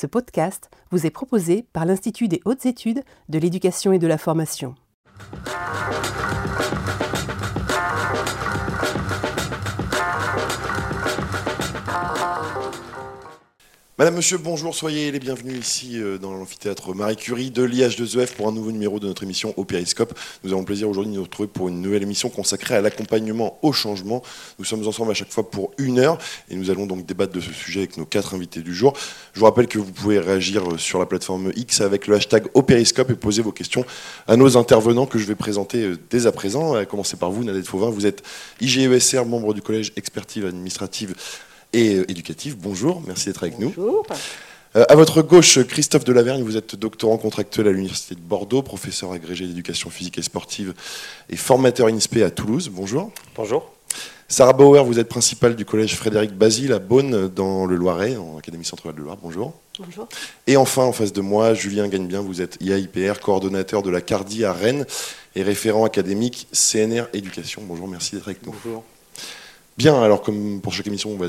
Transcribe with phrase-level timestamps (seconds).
[0.00, 4.16] Ce podcast vous est proposé par l'Institut des hautes études de l'éducation et de la
[4.16, 4.74] formation.
[14.00, 18.48] Madame, Monsieur, bonjour, soyez les bienvenus ici euh, dans l'amphithéâtre Marie Curie de l'IH2EF pour
[18.48, 20.18] un nouveau numéro de notre émission au Périscope.
[20.42, 23.58] Nous avons le plaisir aujourd'hui de nous retrouver pour une nouvelle émission consacrée à l'accompagnement
[23.60, 24.22] au changement.
[24.58, 26.16] Nous sommes ensemble à chaque fois pour une heure
[26.48, 28.94] et nous allons donc débattre de ce sujet avec nos quatre invités du jour.
[29.34, 32.46] Je vous rappelle que vous pouvez réagir euh, sur la plateforme X avec le hashtag
[32.54, 33.84] au et poser vos questions
[34.26, 36.72] à nos intervenants que je vais présenter euh, dès à présent.
[36.72, 37.90] À commencer par vous, Nadette Fauvin.
[37.90, 38.22] Vous êtes
[38.62, 41.14] IGESR, membre du collège expertise administrative
[41.72, 42.56] et euh, éducative.
[42.58, 43.72] Bonjour, merci d'être avec nous.
[43.76, 44.06] Bonjour.
[44.76, 49.10] Euh, à votre gauche, Christophe Delavergne, vous êtes doctorant contractuel à l'Université de Bordeaux, professeur
[49.12, 50.74] agrégé d'éducation physique et sportive
[51.28, 52.70] et formateur INSPE à Toulouse.
[52.72, 53.10] Bonjour.
[53.34, 53.72] Bonjour.
[54.28, 58.38] Sarah Bauer, vous êtes principale du collège Frédéric Basile à Beaune, dans le Loiret, en
[58.38, 59.16] Académie centrale de Loire.
[59.20, 59.54] Bonjour.
[59.76, 60.08] Bonjour.
[60.46, 64.44] Et enfin, en face de moi, Julien Gagnebien, vous êtes IAIPR, coordonnateur de la CARDI
[64.44, 64.86] à Rennes
[65.34, 67.62] et référent académique CNR Éducation.
[67.64, 68.54] Bonjour, merci d'être avec nous.
[68.62, 68.84] Bonjour.
[69.80, 71.28] Bien, alors comme pour chaque émission, on va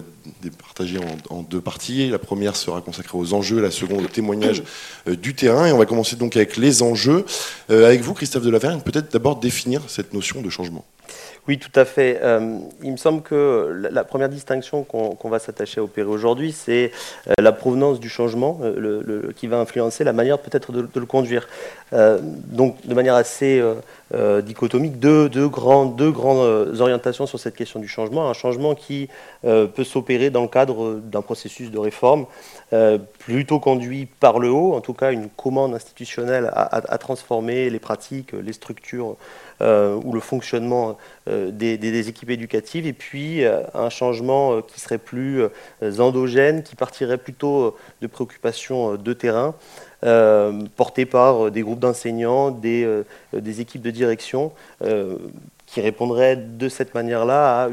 [0.61, 2.09] partager en, en, deux parties.
[2.09, 4.61] La première sera consacrée aux enjeux, la seconde au témoignage
[5.07, 5.67] euh, du terrain.
[5.67, 7.23] Et on va commencer donc avec les enjeux.
[7.69, 10.83] Euh, avec vous, Christophe Delavergne, peut-être d'abord définir cette notion de changement.
[11.47, 12.19] Oui, tout à fait.
[12.21, 16.51] Euh, il me semble que la, première distinction qu'on qu va s'attacher à opérer aujourd'hui,
[16.51, 16.91] c'est
[17.27, 21.05] euh, la provenance du changement euh, le, qui va influencer la manière peut-être de, le
[21.05, 21.47] conduire.
[21.91, 23.61] Donc, de manière assez
[24.43, 25.99] dichotomique, deux, grandes
[26.79, 28.29] orientations sur cette question du changement.
[28.29, 29.09] Un changement qui
[29.41, 32.27] peut s'opérer dans le cadre d'un processus de réforme
[33.19, 38.31] plutôt conduit par le haut, en tout cas une commande institutionnelle à, transformer les pratiques,
[38.31, 39.17] les structures
[39.61, 45.43] ou le fonctionnement euh, des, équipes éducatives, et puis euh, un changement qui serait plus
[45.99, 49.55] endogène, qui partirait plutôt de préoccupations de terrain,
[50.75, 53.03] portées par des groupes d'enseignants, des,
[53.59, 54.51] équipes de direction
[55.67, 57.69] qui répondrait de cette manière-là à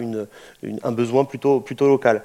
[0.83, 2.23] un besoin plutôt local.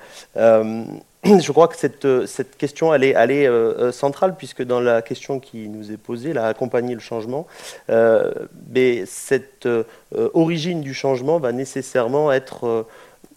[1.26, 4.80] Euh, je crois que cette, cette question elle est, elle est euh, centrale puisque dans
[4.80, 7.48] la question qui nous est posée, là, accompagner le changement,
[7.90, 8.32] euh,
[8.70, 9.84] mais cette euh,
[10.34, 12.86] origine du changement va nécessairement être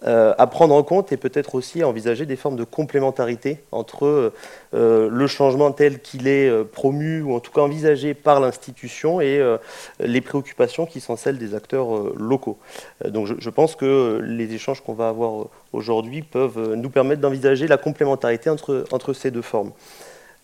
[0.04, 4.32] euh, à prendre en compte et peut-être aussi à envisager des formes de complémentarité entre
[4.74, 9.22] euh, le changement tel qu'il est euh, promu ou en tout cas envisagé par l'institution
[9.22, 9.56] et euh,
[9.98, 12.58] les préoccupations qui sont celles des acteurs euh, locaux.
[13.06, 17.78] donc je, pense que les échanges qu'on va avoir aujourd'hui peuvent nous permettre d'envisager la
[17.78, 19.72] complémentarité entre ces deux formes.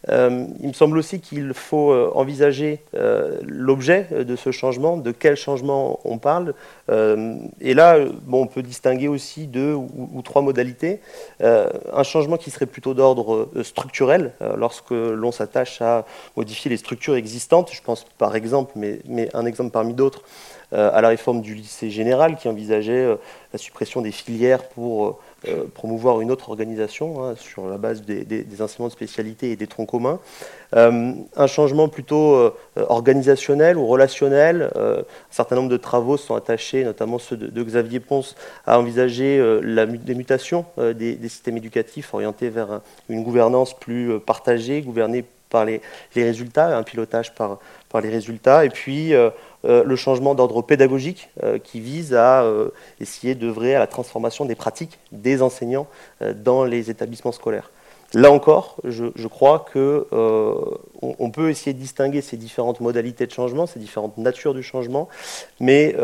[0.09, 5.13] Euh, il me semble aussi qu'il faut euh, envisager euh, l'objet de ce changement, de
[5.13, 6.55] quel changement on parle.
[7.61, 11.01] Et là, bon, on peut distinguer aussi deux ou, trois modalités.
[11.41, 16.05] Un changement qui serait plutôt d'ordre structurel, lorsque l'on s'attache à
[16.37, 17.71] modifier les structures existantes.
[17.73, 20.23] Je pense par exemple, mais un exemple parmi d'autres,
[20.73, 23.17] à la réforme du lycée général qui envisageait
[23.53, 28.25] la suppression des filières pour euh, promouvoir une autre organisation hein, sur la base des,
[28.25, 30.21] des, des, enseignements de spécialité et des troncs communs.
[30.77, 34.71] Euh, un changement plutôt euh, organisationnel ou relationnel.
[34.77, 38.37] Un certain nombre de travaux sont attachés, notamment ceux de, Xavier Ponce,
[38.67, 45.25] à envisager la, des mutations des, systèmes éducatifs orientés vers une gouvernance plus partagée, gouvernée
[45.51, 45.81] par les,
[46.15, 47.59] les résultats, un pilotage par,
[47.89, 48.65] par les résultats.
[48.65, 49.13] Et puis,
[49.65, 54.45] euh, le changement d'ordre pédagogique euh, qui vise à euh, essayer d'œuvrer à la transformation
[54.45, 55.87] des pratiques des enseignants
[56.37, 57.71] dans les établissements scolaires.
[58.15, 60.05] Là encore, je, crois euh,
[61.01, 65.09] on, peut essayer de distinguer ces différentes modalités de changement, ces différentes natures du changement,
[65.61, 65.97] mais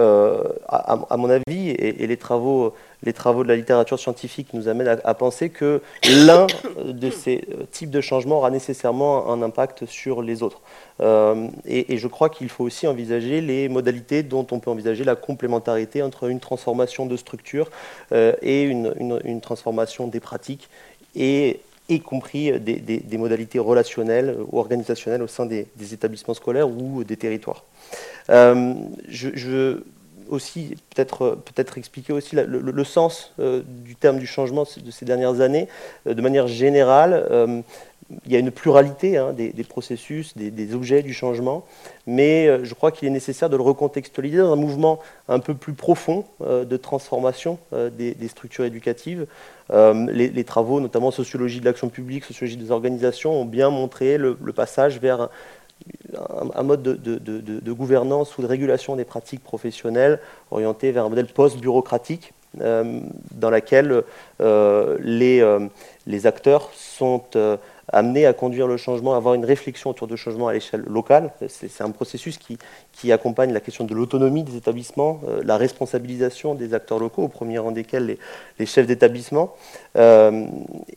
[0.69, 4.89] à, mon avis, et, et, les, travaux, les travaux de la littérature scientifique nous amènent
[4.89, 5.83] à, à penser que
[6.25, 6.47] l'un
[6.83, 10.63] de ces types de changements aura nécessairement un impact sur les autres.
[11.01, 15.17] Euh, et, je crois qu'il faut aussi envisager les modalités dont on peut envisager la
[15.17, 17.71] complémentarité entre une transformation de structure
[18.13, 20.69] euh, et une, transformation des pratiques
[21.15, 27.17] et y compris des, modalités relationnelles ou organisationnelles au sein des, établissements scolaires ou des
[27.17, 27.65] territoires.
[28.31, 28.75] Euh,
[29.09, 29.83] je, je,
[30.29, 35.69] aussi peut-être peut-être expliquer aussi le, sens du terme du changement de ces dernières années
[36.05, 37.65] de manière générale
[38.25, 41.65] il y a une pluralité hein, des, processus, des, objets du changement,
[42.07, 45.55] mais euh, je crois qu'il est nécessaire de le recontextualiser dans un mouvement un peu
[45.55, 49.27] plus profond euh, de transformation euh, des, structures éducatives.
[49.71, 54.99] Les, travaux, notamment sociologie de l'action publique, sociologie des organisations, ont bien montré le, passage
[54.99, 55.29] vers
[56.55, 60.21] un, mode de, gouvernance ou de régulation des pratiques professionnelles
[60.51, 64.05] orienté vers un modèle post-bureaucratique dans lequel
[64.41, 67.23] les acteurs sont
[67.93, 71.33] amener à conduire le changement, avoir une réflexion autour du changement à l'échelle locale.
[71.49, 72.59] C'est un processus qui,
[72.93, 77.29] qui, accompagne la question de l'autonomie des établissements, euh, la responsabilisation des acteurs locaux, au
[77.29, 78.19] premier rang desquels les,
[78.59, 79.55] les chefs d'établissement,
[79.97, 80.47] euh,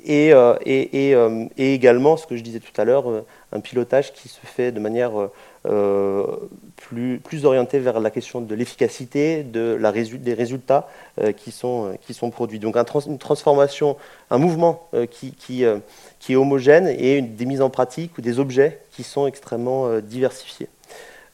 [0.04, 1.12] et, euh, et,
[1.58, 3.06] et, également, ce que je disais tout à l'heure,
[3.54, 5.12] un pilotage qui se fait de manière
[6.76, 10.88] plus, plus vers la question de l'efficacité, de la des résultats
[11.38, 12.60] qui, sont, qui sont produits.
[12.60, 13.98] Donc une transformation,
[14.30, 15.66] un mouvement qui,
[16.21, 20.69] qui, est homogène et des mises en pratique ou des objets qui sont extrêmement diversifiés.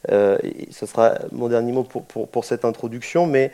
[0.09, 3.51] Et ce sera mon dernier mot pour, pour, cette introduction, mais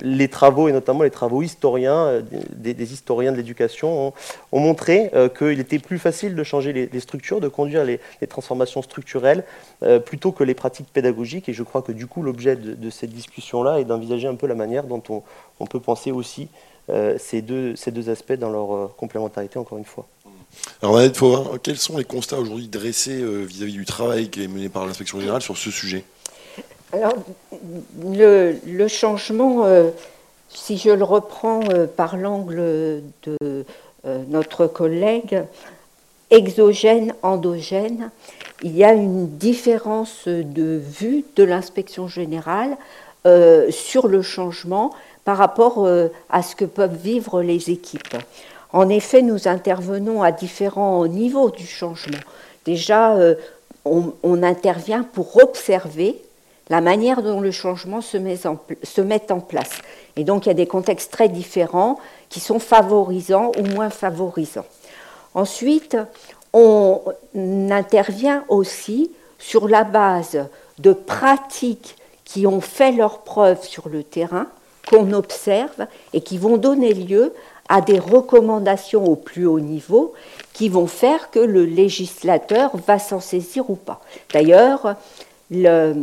[0.00, 4.12] les travaux, et notamment les travaux historiens, euh, des, historiens de l'éducation,
[4.52, 8.82] ont, montré euh, qu'il était plus facile de changer les, structures, de conduire les, transformations
[8.82, 9.44] structurelles,
[9.82, 11.48] euh, plutôt que les pratiques pédagogiques.
[11.48, 14.54] Et je crois que du coup, l'objet de, cette discussion-là est d'envisager un peu la
[14.54, 16.48] manière dont on, peut penser aussi
[17.18, 20.06] ces, deux, ces deux aspects dans leur complémentarité, encore une fois.
[20.82, 24.68] Alors, Annette Fauvin, quels sont les constats aujourd'hui dressés vis-à-vis du travail qui est mené
[24.68, 26.04] par l'inspection générale sur ce sujet?
[26.94, 27.14] Alors,
[28.04, 29.88] le, changement, euh,
[30.50, 33.62] si je le reprends euh, par l'angle de euh,
[34.28, 35.42] notre collègue,
[36.30, 38.10] exogène, endogène,
[38.62, 42.76] il y a une différence de vue de l'inspection générale
[43.70, 44.92] sur le changement
[45.24, 45.88] par rapport
[46.30, 48.16] à ce que peuvent vivre les équipes.
[48.72, 52.18] En effet, nous intervenons à différents niveaux du changement.
[52.64, 53.16] Déjà,
[53.84, 56.20] on intervient pour observer
[56.70, 59.82] la manière dont le changement se met, en place.
[60.16, 61.98] Et donc il y a des contextes très différents
[62.28, 64.64] qui sont favorisants ou moins favorisants.
[65.34, 65.96] Ensuite,
[66.52, 67.00] on
[67.70, 70.46] intervient aussi sur la base
[70.78, 74.46] de pratiques qui ont fait leurs preuves sur le terrain,
[74.92, 77.32] qu'on observe et qui vont donner lieu
[77.68, 80.12] à des recommandations au plus haut niveau
[80.52, 84.00] qui vont faire que le législateur va s'en saisir ou pas.
[84.34, 84.96] D'ailleurs,
[85.50, 85.94] le,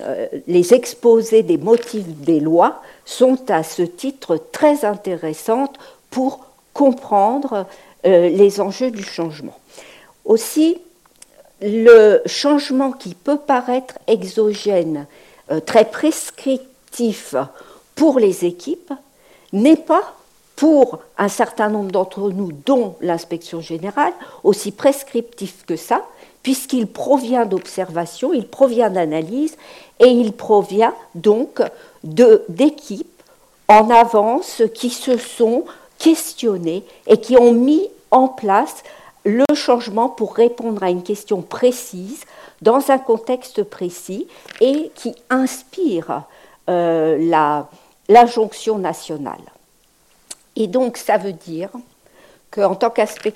[0.00, 5.76] euh, les exposés des motifs des lois sont à ce titre très intéressantes
[6.10, 6.40] pour
[6.74, 7.66] comprendre
[8.06, 9.58] euh, les enjeux du changement.
[10.26, 10.78] Aussi,
[11.62, 15.06] le changement qui peut paraître exogène,
[15.50, 17.34] euh, très prescriptif
[17.94, 18.92] pour les équipes,
[19.52, 20.14] n'est pas
[20.56, 24.12] pour un certain nombre d'entre nous, dont l'inspection générale,
[24.44, 26.04] aussi prescriptif que ça,
[26.42, 29.56] puisqu'il provient d'observation, il provient d'analyse
[29.98, 31.60] et il provient donc
[32.04, 33.22] d'équipes
[33.68, 35.64] en avance qui se sont
[35.98, 38.82] questionnées et qui ont mis en place
[39.24, 42.24] le changement pour répondre à une question précise
[42.60, 44.28] dans un contexte précis
[44.60, 46.22] et qui inspire
[46.68, 47.68] euh, la,
[48.08, 49.42] l'injonction nationale.
[50.56, 51.70] Et donc ça veut dire
[52.50, 53.34] qu'en tant qu'aspect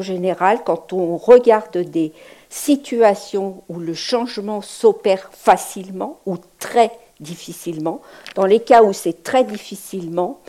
[0.00, 2.12] générale, quand on regarde des
[2.48, 8.00] situations où le changement s'opère facilement ou très difficilement,
[8.34, 10.40] dans les cas où c'est très difficilement,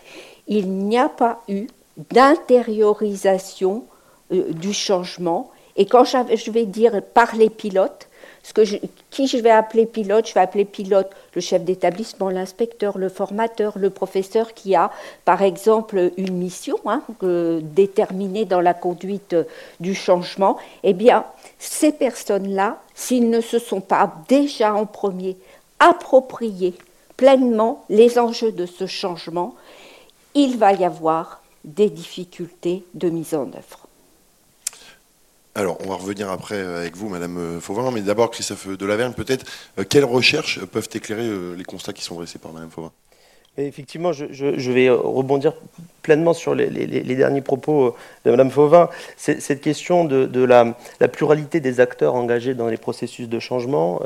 [0.47, 1.67] il n'y a pas eu
[2.11, 3.85] d'intériorisation
[4.31, 5.51] euh, du changement.
[5.75, 8.07] Et quand je vais dire par les pilotes,
[9.09, 13.77] qui je vais appeler pilote Je vais appeler pilote le chef d'établissement, l'inspecteur, le formateur,
[13.77, 14.91] le professeur qui a,
[15.25, 17.01] par exemple, une mission hein,
[17.61, 19.35] déterminée dans la conduite
[19.79, 20.57] du changement.
[20.83, 21.25] Eh bien,
[21.57, 25.37] ces personnes-là, s'ils ne se sont pas déjà en premier
[25.79, 26.75] appropriés
[27.17, 29.55] pleinement les enjeux de ce changement,
[30.35, 33.82] il va y avoir des difficultés de mise en œuvre.
[35.55, 39.45] Alors, on va revenir après avec vous, Madame euh, Fauvin, mais d'abord, Christophe Delavergne, peut-être,
[39.77, 42.91] euh, quelles recherches peuvent éclairer euh, les constats qui sont dressés par Madame Fauvin?
[43.57, 45.53] Effectivement, je, vais rebondir
[46.01, 46.67] pleinement sur les,
[47.15, 47.95] derniers propos
[48.25, 48.89] de Mme Fauvin.
[49.15, 50.73] Cette question de, la,
[51.07, 54.01] pluralité des acteurs engagés dans les processus de changement,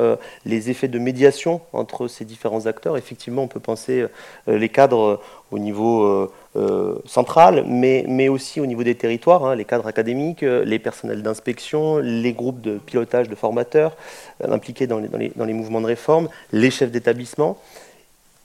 [0.45, 4.05] les effets de médiation entre ces différents acteurs, effectivement, on peut penser
[4.47, 9.85] les cadres au niveau euh, centrale, mais, aussi au niveau des territoires, hein, les cadres
[9.85, 13.95] académiques, euh, les personnels d'inspection, les groupes de pilotage de formateurs
[14.43, 17.59] euh, impliqués dans les, mouvements de réforme, les chefs d'établissement.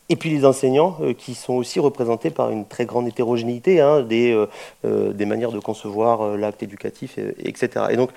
[0.09, 4.47] Et puis les enseignants qui sont aussi représentés par une très grande hétérogénéité hein, des,
[4.85, 7.87] des, manières de concevoir l'acte éducatif, etc.
[7.90, 8.11] Et donc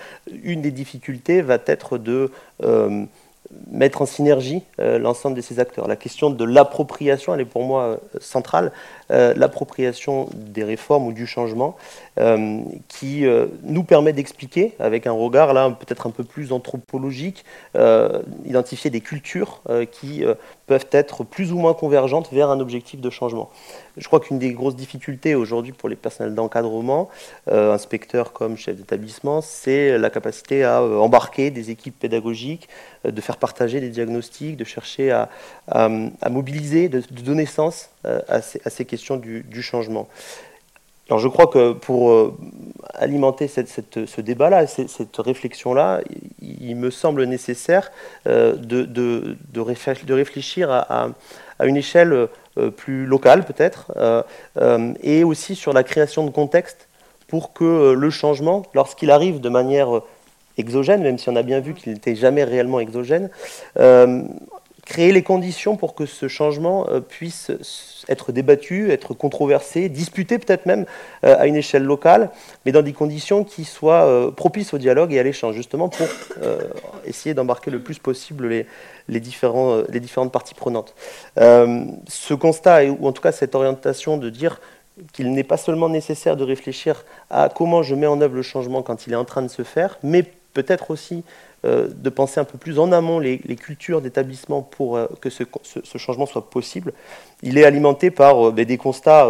[0.44, 2.32] une des difficultés va être de
[3.72, 5.88] mettre en synergie euh, l'ensemble de ces acteurs.
[5.88, 8.72] La question de l'appropriation, elle est pour moi euh, centrale,
[9.12, 11.76] euh, l'appropriation des réformes ou du changement,
[12.88, 13.26] qui
[13.64, 17.44] nous permet d'expliquer, avec un regard là peut-être un peu plus anthropologique,
[18.46, 20.24] identifier des cultures qui
[20.68, 23.50] peuvent être plus ou moins convergentes vers un objectif de changement.
[23.98, 27.10] je crois qu'une des grosses difficultés aujourd'hui pour les personnels d'encadrement,
[27.50, 32.68] euh, inspecteurs comme chefs d'établissement, c'est la capacité à euh, embarquer des équipes pédagogiques,
[33.06, 35.30] euh, de faire partager des diagnostics, de chercher à,
[36.30, 40.08] mobiliser, de, donner sens à ces, questions du, changement.
[41.08, 42.34] Alors je crois que pour
[42.94, 46.02] alimenter ce débat-là, cette, réflexion-là,
[46.42, 47.92] il, me semble nécessaire
[48.26, 51.10] de, réfléchir à,
[51.60, 54.24] à une échelle euh, plus locale peut-être, euh,
[54.58, 56.88] euh, et aussi sur la création de contexte
[57.28, 60.02] pour que le changement, lorsqu'il arrive de manière
[60.58, 63.30] exogène, même si on a bien vu qu'il n'était jamais réellement exogène,
[64.86, 67.52] créer les conditions pour que ce changement puisse
[68.08, 70.86] être débattu, être controversé, disputé peut-être même
[71.24, 72.30] à une échelle locale,
[72.66, 76.08] mais dans des conditions qui soient propices au dialogue et à l'échange, justement pour
[77.06, 78.66] essayer d'embarquer le plus possible les,
[79.44, 80.94] euh, différentes parties prenantes.
[81.38, 84.60] Euh, ce constat, ou en tout cas cette orientation de dire
[85.14, 88.82] qu'il n'est pas seulement nécessaire de réfléchir à comment je mets en œuvre le changement
[88.82, 90.24] quand il est en train de se faire, mais
[90.54, 95.30] peut-être aussi euh, de penser un peu plus en amont les, cultures d'établissement pour que
[95.30, 95.44] ce,
[95.98, 96.94] changement soit possible.
[97.42, 99.28] Il est alimenté par ben, des constats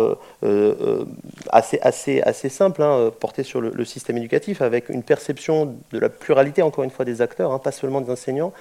[1.51, 6.83] assez, simples, hein, portés sur le, système éducatif, avec une perception de la pluralité, encore
[6.83, 8.53] une fois, des acteurs, hein, pas seulement des enseignants,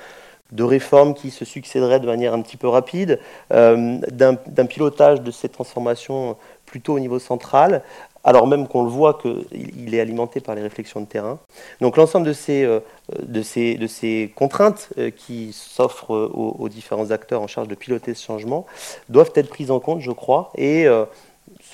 [0.52, 3.18] de réformes qui se succéderaient de manière un petit peu rapide,
[3.52, 7.82] euh, d'un pilotage de ces transformations plutôt au niveau central,
[8.24, 11.38] alors même qu'on le voit qu'il est alimenté par les réflexions de terrain.
[11.80, 17.74] Donc l'ensemble de ces, euh, contraintes euh, qui s'offrent aux, différents acteurs en charge de
[17.74, 18.66] piloter ce changement
[19.08, 20.86] doivent être prises en compte, je crois, et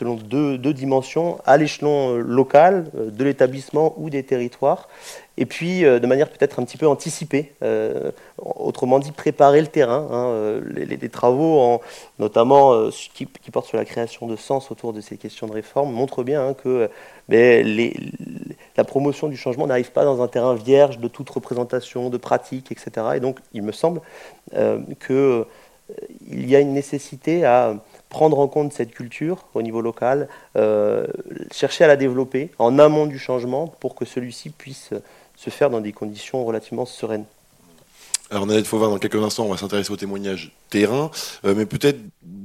[0.00, 4.88] selon deux, dimensions, à l'échelon local, de l'établissement ou des territoires,
[5.36, 9.66] et puis euh, de manière peut-être un petit peu anticipée, euh, autrement dit préparer le
[9.66, 10.06] terrain.
[10.10, 11.80] Hein, euh, les, travaux,
[12.18, 16.22] notamment qui, portent sur la création de sens autour de ces questions de réforme, montrent
[16.22, 16.88] bien hein, que
[17.28, 22.72] la promotion du changement n'arrive pas dans un terrain vierge de toute représentation, de pratique,
[22.72, 23.06] etc.
[23.16, 24.00] Et donc il me semble
[24.52, 25.46] qu'il
[26.28, 27.76] y a une nécessité à
[28.10, 30.28] prendre en compte cette culture au niveau local,
[31.52, 34.90] chercher à la développer en amont du changement pour que celui-ci puisse
[35.36, 37.24] se faire dans des conditions relativement sereines.
[38.30, 41.10] Alors Nanette Fauvin, dans quelques instants, on va s'intéresser au témoignage terrain,
[41.44, 41.98] euh, mais peut-être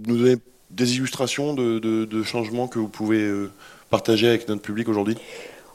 [0.07, 0.37] nous donner
[0.71, 3.51] des illustrations de, changements que vous pouvez euh,
[3.89, 5.15] partager avec notre public aujourd'hui?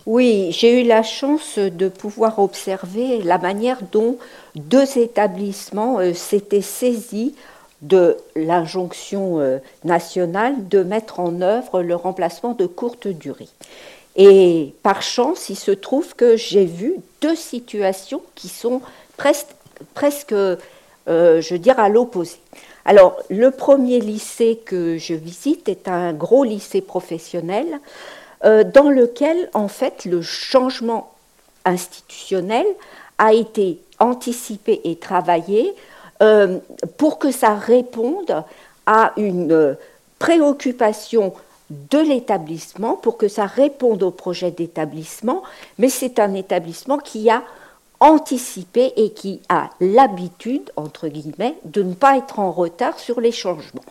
[0.07, 4.19] Oui, j'ai eu la chance de pouvoir observer la manière dont
[4.57, 7.35] deux établissements euh, s'étaient saisis
[7.83, 13.49] de l'injonction nationale de mettre en œuvre le remplacement de courte durée.
[14.17, 18.83] Et par chance, il se trouve que j'ai vu deux situations qui sont
[19.17, 19.49] presque,
[19.95, 20.35] presque
[21.11, 22.37] euh, je veux dire, à l'opposé.
[22.85, 27.67] Alors, le premier lycée que je visite est un gros lycée professionnel
[28.45, 31.13] euh, dans lequel, en fait, le changement
[31.65, 32.67] institutionnel
[33.19, 35.75] a été anticipé et travaillé
[36.23, 36.59] euh,
[36.97, 38.45] pour que ça réponde
[38.87, 39.77] à une
[40.19, 41.33] préoccupation
[41.71, 45.43] de l'établissement pour que ça réponde au projet d'établissement,
[45.79, 47.43] mais c'est un établissement qui a
[48.01, 53.31] anticipé et qui a l'habitude, entre guillemets, de ne pas être en retard sur les
[53.31, 53.85] changements.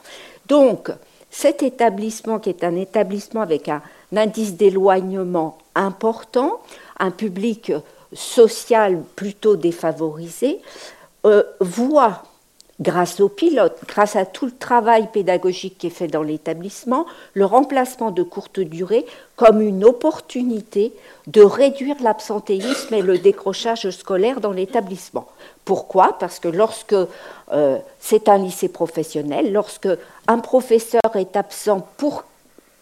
[0.47, 0.91] Donc,
[1.29, 3.81] cet établissement, qui est un établissement avec un,
[4.15, 6.59] indice d'éloignement important,
[6.97, 7.71] un public
[8.11, 10.59] social plutôt défavorisé,
[11.25, 12.23] euh, voit
[12.81, 17.45] grâce aux pilotes, grâce à tout le travail pédagogique qui est fait dans l'établissement, le
[17.45, 20.93] remplacement de courte durée comme une opportunité
[21.27, 25.27] de réduire l'absentéisme et le décrochage scolaire dans l'établissement.
[25.65, 26.17] Pourquoi?
[26.19, 26.95] Parce que lorsque
[27.51, 29.89] euh, c'est un lycée professionnel, lorsque
[30.27, 32.23] un professeur est absent pour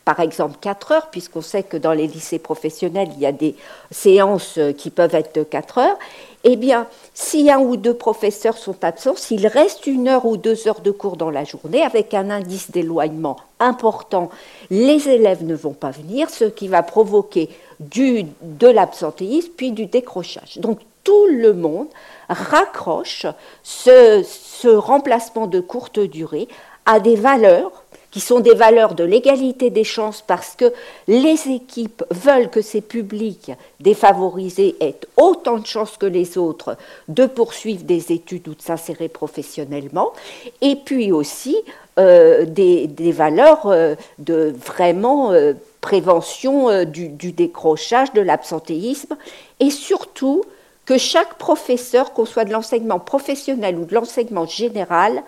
[0.05, 3.57] par exemple 4 heures, puisqu'on sait que dans les lycées professionnels, il y a des
[3.91, 5.97] séances qui peuvent être de 4 heures,
[6.43, 10.67] eh bien, si un ou deux professeurs sont absents, s'il reste une heure ou deux
[10.67, 14.29] heures de cours dans la journée, avec un indice d'éloignement important,
[14.69, 19.87] les élèves ne vont pas venir, ce qui va provoquer du, de l'absentéisme puis du
[19.87, 20.59] décrochage.
[20.59, 21.87] Donc, tout le monde
[22.29, 23.25] raccroche
[23.63, 26.47] ce, ce remplacement de courte durée
[26.85, 30.73] à des valeurs qui sont des valeurs de l'égalité des chances parce que
[31.07, 37.25] les équipes veulent que ces publics défavorisés aient autant de chances que les autres de
[37.25, 40.13] poursuivre des études ou de s'insérer professionnellement,
[40.61, 41.57] et puis aussi
[41.99, 49.17] euh, des, valeurs euh, de vraiment euh, prévention du, du décrochage, de l'absentéisme,
[49.59, 50.43] et surtout
[50.85, 55.21] que chaque professeur, qu'on soit de l'enseignement professionnel ou de l'enseignement général,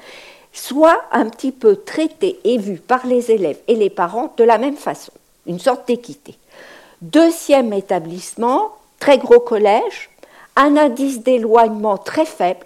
[0.59, 4.57] soit un petit peu traité et vu par les élèves et les parents de la
[4.57, 5.13] même façon,
[5.47, 6.35] une sorte d'équité.
[7.01, 10.09] Deuxième établissement, très gros collège,
[10.55, 12.65] un indice d'éloignement très faible.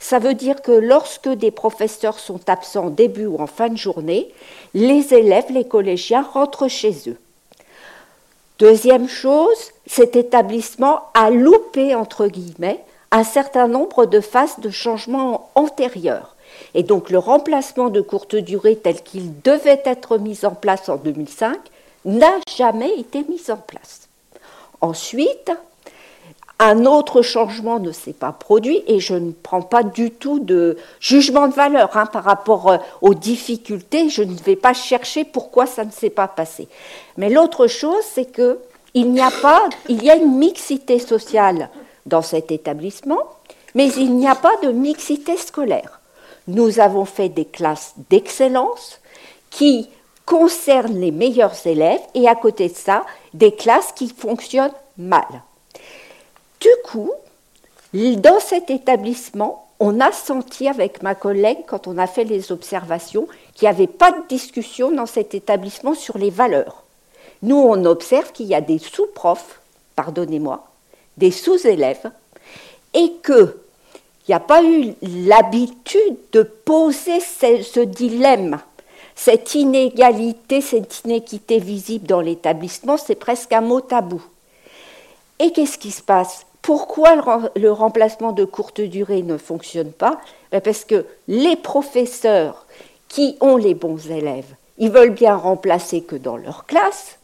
[0.00, 4.32] Ça veut dire que lorsque des professeurs sont absents début ou en fin de journée,
[4.72, 7.18] les élèves, les collégiens rentrent chez eux.
[8.58, 15.50] Deuxième chose, cet établissement a loupé, entre guillemets, un certain nombre de phases de changement
[15.54, 16.33] antérieures.
[16.74, 20.96] Et donc le remplacement de courte durée tel qu'il devait être mis en place en
[20.96, 21.56] 2005
[22.04, 24.08] n'a jamais été mis en place.
[24.80, 25.52] Ensuite,
[26.58, 30.76] un autre changement ne s'est pas produit et je ne prends pas du tout de
[31.00, 34.08] jugement de valeur hein, par rapport euh, aux difficultés.
[34.08, 36.68] Je ne vais pas chercher pourquoi ça ne s'est pas passé.
[37.16, 38.58] Mais l'autre chose, c'est que
[38.94, 41.70] il n'y a pas, il y a une mixité sociale
[42.06, 43.18] dans cet établissement,
[43.74, 46.00] mais il n'y a pas de mixité scolaire.
[46.46, 49.00] Nous avons fait des classes d'excellence
[49.50, 49.88] qui
[50.26, 55.26] concernent les meilleurs élèves et à côté de ça, des classes qui fonctionnent mal.
[56.60, 57.12] Du coup,
[57.92, 63.26] dans cet établissement, on a senti avec ma collègue, quand on a fait les observations,
[63.54, 66.84] qu'il n'y avait pas de discussion dans cet établissement sur les valeurs.
[67.42, 69.60] Nous, on observe qu'il y a des sous-profs,
[69.96, 70.66] pardonnez-moi,
[71.18, 72.10] des sous-élèves,
[72.94, 73.12] et
[74.24, 78.60] qu'il n'y a pas eu l'habitude de poser ce dilemme
[79.14, 84.22] cette inégalité, cette inéquité visible dans l'établissement, c'est presque un mot tabou.
[85.38, 86.46] Et qu'est-ce qui se passe?
[86.62, 90.20] Pourquoi le remplacement de courte durée ne fonctionne pas?
[90.50, 92.66] Ben Parce que les professeurs
[93.08, 97.18] qui ont les bons élèves, ils veulent bien remplacer que dans leur classe.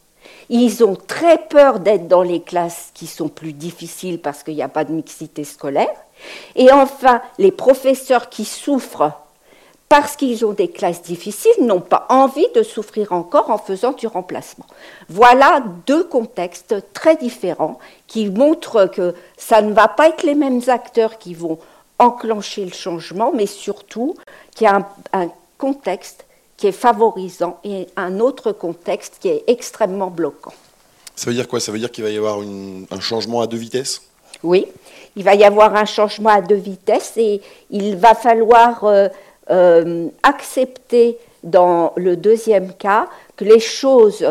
[0.51, 4.63] Ils ont très peur d'être dans les classes qui sont plus difficiles parce qu'il n'y
[4.63, 5.97] a pas de mixité scolaire.
[6.57, 9.13] Et enfin, les professeurs qui souffrent
[9.91, 14.07] parce qu'ils ont des classes difficiles, n'ont pas envie de souffrir encore en faisant du
[14.07, 14.65] remplacement.
[15.09, 20.61] Voilà deux contextes très différents qui montrent que ça ne va pas être les mêmes
[20.69, 21.59] acteurs qui vont
[21.99, 24.15] enclencher le changement, mais surtout
[24.55, 26.25] qu'il y a un, contexte
[26.57, 30.55] qui est favorisant et un autre contexte qui est extrêmement bloquant.
[31.17, 31.59] Ça veut dire quoi?
[31.59, 34.03] Ça veut dire qu'il va y avoir un changement à deux vitesses?
[34.43, 34.67] Oui,
[35.17, 38.85] il va y avoir un changement à deux vitesses et il va falloir...
[38.85, 39.09] Euh,
[39.51, 44.25] euh, accepter dans le deuxième cas que les choses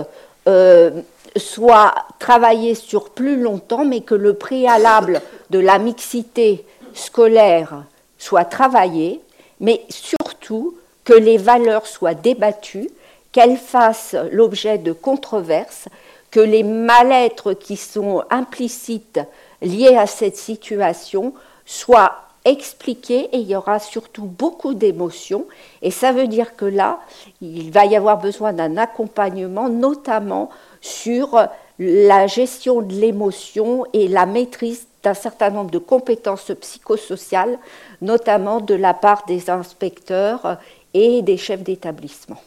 [0.48, 0.92] euh,
[1.36, 7.84] soient travaillées sur plus longtemps, mais que le préalable de la mixité scolaire
[8.18, 9.20] soit travaillé,
[9.60, 12.90] mais surtout que les valeurs soient débattues,
[13.34, 15.90] qu'elles fassent l'objet de controverses,
[16.32, 19.20] que les mal-être qui sont implicites
[19.62, 21.34] liés à cette situation
[21.66, 25.46] soient expliquer et il y aura surtout beaucoup d'émotions.
[25.82, 27.00] Et ça veut dire que là,
[27.42, 30.50] il va y avoir besoin d'un accompagnement, notamment
[30.82, 31.38] sur
[31.78, 37.58] la gestion de l'émotion et la maîtrise d'un certain nombre de compétences psychosociales,
[38.02, 40.58] notamment de la part des inspecteurs
[40.94, 42.38] et des chefs d'établissement.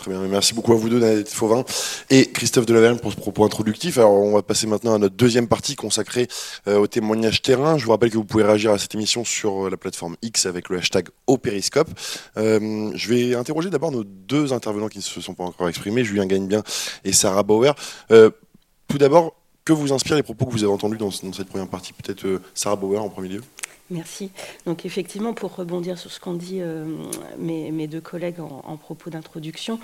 [0.00, 1.62] Très bien, merci beaucoup à vous deux, Nadette Fauvin
[2.08, 3.98] et Christophe Delavergne pour ce propos introductif.
[3.98, 6.26] Alors, on va passer maintenant à notre deuxième partie consacrée
[6.68, 7.76] euh, au témoignage terrain.
[7.76, 10.46] Je vous rappelle que vous pouvez réagir à cette émission sur euh, la plateforme X
[10.46, 11.90] avec le hashtag Opériscope.
[12.38, 16.02] Euh, je vais interroger d'abord nos deux intervenants qui ne se sont pas encore exprimés,
[16.02, 16.62] Julien Gagnebien
[17.04, 17.74] et Sarah Bauer.
[18.08, 19.34] tout d'abord,
[19.66, 21.92] que vous inspirent les propos que vous avez entendus dans cette première partie?
[21.92, 23.42] Peut-être Sarah Bauer en premier lieu
[23.90, 24.30] Merci.
[24.66, 26.84] Donc effectivement, pour rebondir sur ce qu'ont dit euh,
[27.38, 29.80] mes, deux collègues en, propos d'introduction,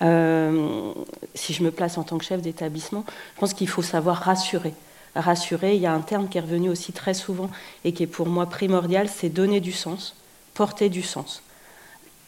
[0.00, 0.92] euh,
[1.34, 4.72] si je me place en tant que chef d'établissement, je pense qu'il faut savoir rassurer.
[5.14, 7.50] Rassurer, il y a un terme qui est revenu aussi très souvent
[7.84, 10.14] et qui est pour moi primordial, c'est donner du sens,
[10.54, 11.42] porter du sens.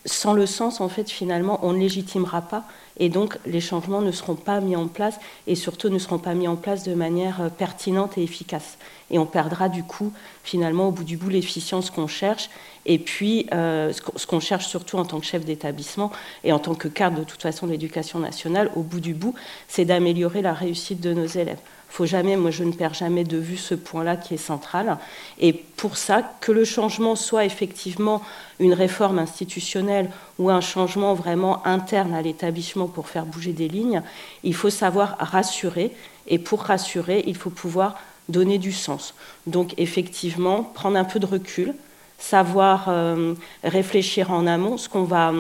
[0.04, 2.64] Sans le sens, en fait, finalement, on ne légitimera pas
[2.98, 6.34] et donc les changements ne seront pas mis en place et surtout ne seront pas
[6.34, 8.78] mis en place de manière euh, pertinente et efficace.
[9.10, 10.12] Et on perdra du coup
[10.44, 12.50] finalement au bout du bout l'efficience qu'on cherche
[12.84, 16.10] et puis euh, ce qu'on cherche surtout en tant que chef d'établissement
[16.44, 19.34] et en tant que cadre de toute façon de l'éducation nationale, au bout du bout,
[19.68, 21.60] c'est d'améliorer la réussite de nos élèves
[21.92, 24.96] faut jamais, moi je ne perds jamais de vue ce point-là qui est central.
[25.38, 28.22] Et pour ça, que le changement soit effectivement
[28.60, 34.02] une réforme institutionnelle ou un changement vraiment interne à l'établissement pour faire bouger des lignes,
[34.42, 35.92] il faut savoir rassurer.
[36.28, 37.98] Et pour rassurer, il faut pouvoir
[38.30, 39.12] donner du sens.
[39.46, 41.74] Donc effectivement, prendre un peu de recul,
[42.18, 45.30] savoir euh, réfléchir en amont, ce qu'on va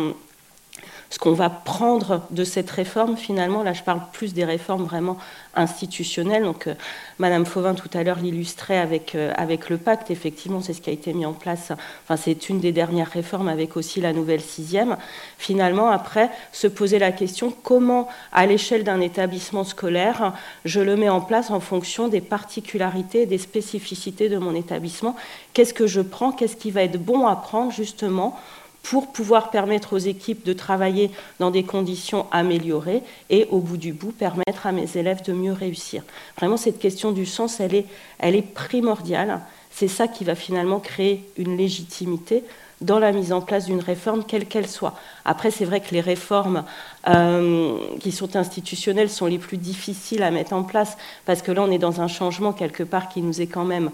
[1.12, 3.62] ce qu'on va prendre de cette réforme finalement.
[3.62, 5.18] Là, je parle plus des réformes vraiment
[5.54, 6.42] institutionnelles.
[6.42, 6.74] Donc, euh,
[7.18, 10.10] Madame Fauvin tout à l'heure l'illustrait avec, euh, avec le pacte.
[10.10, 11.70] Effectivement, c'est ce qui a été mis en place.
[12.04, 14.96] Enfin, c'est une des dernières réformes avec aussi la nouvelle sixième.
[15.36, 20.32] Finalement, après, se poser la question comment, à l'échelle d'un établissement scolaire,
[20.64, 25.14] je le mets en place en fonction des particularités, des spécificités de mon établissement?
[25.52, 26.32] Qu'est-ce que je prends?
[26.32, 28.40] Qu'est-ce qui va être bon à prendre justement
[28.82, 33.92] pour pouvoir permettre aux équipes de travailler dans des conditions améliorées et au bout du
[33.92, 36.02] bout permettre à mes élèves de mieux réussir.
[36.36, 39.40] Vraiment, cette question du sens, elle est, primordiale.
[39.70, 42.44] C'est ça qui va finalement créer une légitimité
[42.80, 44.94] dans la mise en place d'une réforme, quelle qu'elle soit.
[45.24, 46.64] Après, c'est vrai que les réformes
[47.08, 51.62] euh, qui sont institutionnelles sont les plus difficiles à mettre en place, parce que là,
[51.62, 53.90] on est dans un changement quelque part qui nous est quand même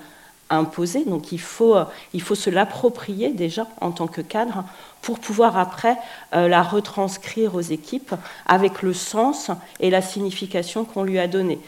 [0.50, 1.04] imposé.
[1.04, 1.84] Donc il faut, euh,
[2.14, 4.64] il faut se l'approprier déjà en tant que cadre
[5.02, 5.96] pour pouvoir après
[6.34, 8.14] euh, la retranscrire aux équipes
[8.46, 11.58] avec le sens et la signification qu'on lui a donnée.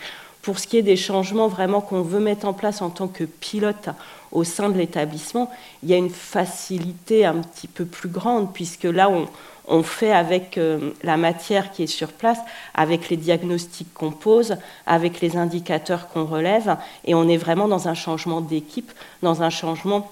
[0.42, 3.24] Pour ce qui est des changements vraiment qu'on veut mettre en place en tant que
[3.24, 3.90] pilote
[4.32, 5.50] au sein de l'établissement,
[5.82, 9.28] il y a une facilité un petit peu plus grande puisque là on,
[9.68, 12.38] on fait avec euh, la matière qui est sur place,
[12.74, 17.88] avec les diagnostics qu'on pose, avec les indicateurs qu'on relève, et on est vraiment dans
[17.88, 18.92] un changement d'équipe,
[19.22, 20.10] dans un changement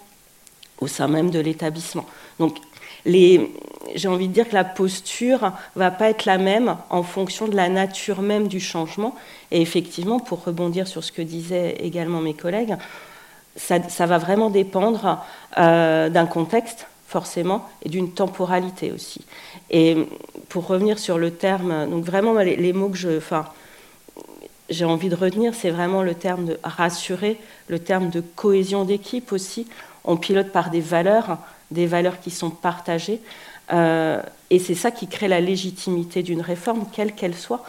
[0.81, 2.07] au sein même de l'établissement.
[2.39, 2.57] Donc,
[3.05, 7.57] j'ai envie de dire que la posture va pas être la même en fonction de
[7.57, 9.15] la nature même du changement.
[9.51, 12.77] Et effectivement, pour rebondir sur ce que disaient également mes collègues,
[13.57, 15.25] ça, va vraiment dépendre
[15.59, 19.23] euh, d'un contexte, forcément, et d'une temporalité aussi.
[19.71, 19.97] Et
[20.51, 23.47] pour revenir sur le terme, donc vraiment les, mots que je, enfin,
[24.69, 29.33] j'ai envie de retenir, c'est vraiment le terme de rassurer, le terme de cohésion d'équipe
[29.33, 29.67] aussi.
[30.05, 31.39] On pilote par des valeurs,
[31.71, 33.21] des valeurs qui sont partagées,
[33.73, 37.65] euh, et c'est ça qui crée la légitimité d'une réforme, quelle qu'elle soit.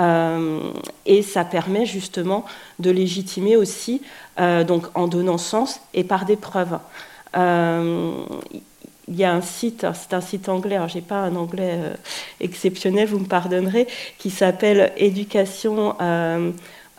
[0.00, 0.72] Euh,
[1.06, 2.44] et ça permet justement
[2.80, 4.02] de légitimer aussi,
[4.40, 6.78] euh, donc en donnant sens et par des preuves
[9.10, 11.94] il y a un site, c'est un site anglais, alors j'ai pas un anglais euh,
[12.40, 16.52] exceptionnel, vous me pardonnerez, qui s'appelle Education euh,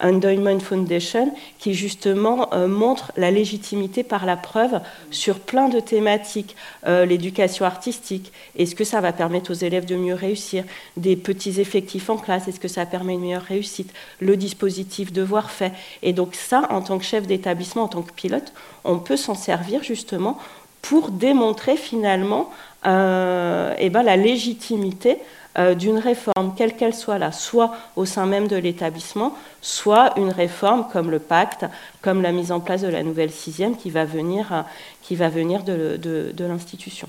[0.04, 6.56] Endowment Foundation, qui justement euh, montre la légitimité par la preuve sur plein de thématiques.
[6.86, 10.66] L'éducation artistique, est-ce que ça va permettre aux élèves de mieux réussir?
[10.98, 13.94] Des petits effectifs en classe, est-ce que ça permet une meilleure réussite?
[14.20, 15.72] Le dispositif devoir fait.
[16.02, 18.52] Et donc ça, en tant que chef d'établissement, en tant que pilote,
[18.84, 20.40] on peut s'en servir justement
[20.82, 22.50] pour démontrer finalement
[22.86, 25.18] euh, eh ben, la légitimité
[25.58, 30.30] euh, d'une réforme, quelle qu'elle soit là, soit au sein même de l'établissement, soit une
[30.30, 31.66] réforme comme le pacte,
[32.02, 34.62] comme la mise en place de la nouvelle sixième qui va venir, euh,
[35.02, 37.08] qui va venir de, de l'institution.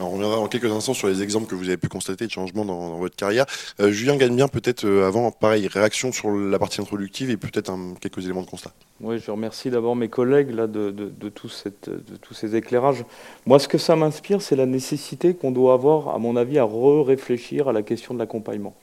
[0.00, 2.64] On reviendra en quelques instants sur les exemples que vous avez pu constater de changements
[2.64, 3.46] dans, votre carrière.
[3.80, 7.72] Euh, Julien gagne bien peut-être euh, avant, pareil, réaction sur la partie introductive et peut-être
[8.00, 8.72] quelques éléments de constat.
[9.00, 10.90] Oui, je remercie d'abord mes collègues là, de,
[11.34, 13.04] tout cette, de, tous ces éclairages.
[13.46, 16.64] Moi, ce que ça m'inspire, c'est la nécessité qu'on doit avoir, à mon avis, à
[16.64, 18.74] re-réfléchir à la question de l'accompagnement.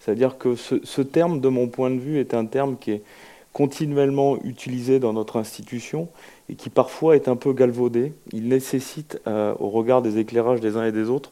[0.00, 3.02] C'est-à-dire que ce terme, de mon point de vue, est un terme qui est
[3.54, 6.08] continuellement utilisé dans notre institution
[6.48, 8.12] et qui parfois est un peu galvaudé.
[8.32, 11.30] Il nécessite, euh, au regard des éclairages des uns et des autres,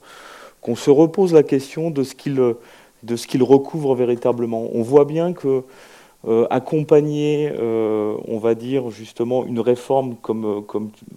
[0.61, 4.69] qu'on se repose la question de ce qu'il recouvre véritablement.
[4.73, 5.63] On voit bien que
[6.29, 10.63] euh, accompagner, euh, on va dire justement une réforme comme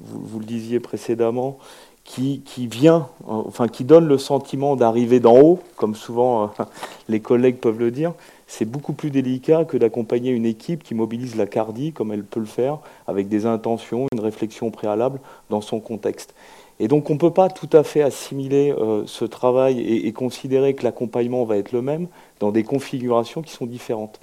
[0.03, 1.59] vous, le disiez précédemment,
[2.03, 6.51] qui, vient, enfin qui donne le sentiment d'arriver d'en haut, comme souvent
[7.09, 8.13] les collègues peuvent le dire,
[8.47, 12.39] c'est beaucoup plus délicat que d'accompagner une équipe qui mobilise la cardie, comme elle peut
[12.39, 16.33] le faire, avec des intentions, une réflexion préalable dans son contexte.
[16.79, 20.73] Et donc on ne peut pas tout à fait assimiler euh, ce travail et, considérer
[20.73, 22.07] que l'accompagnement va être le même
[22.39, 24.19] dans des configurations qui sont différentes.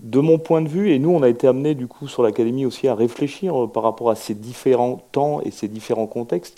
[0.00, 2.66] De mon point de vue, et nous on a été amené du coup sur l'académie
[2.66, 6.56] aussi à réfléchir euh, par rapport à ces différents temps et ces différents contextes,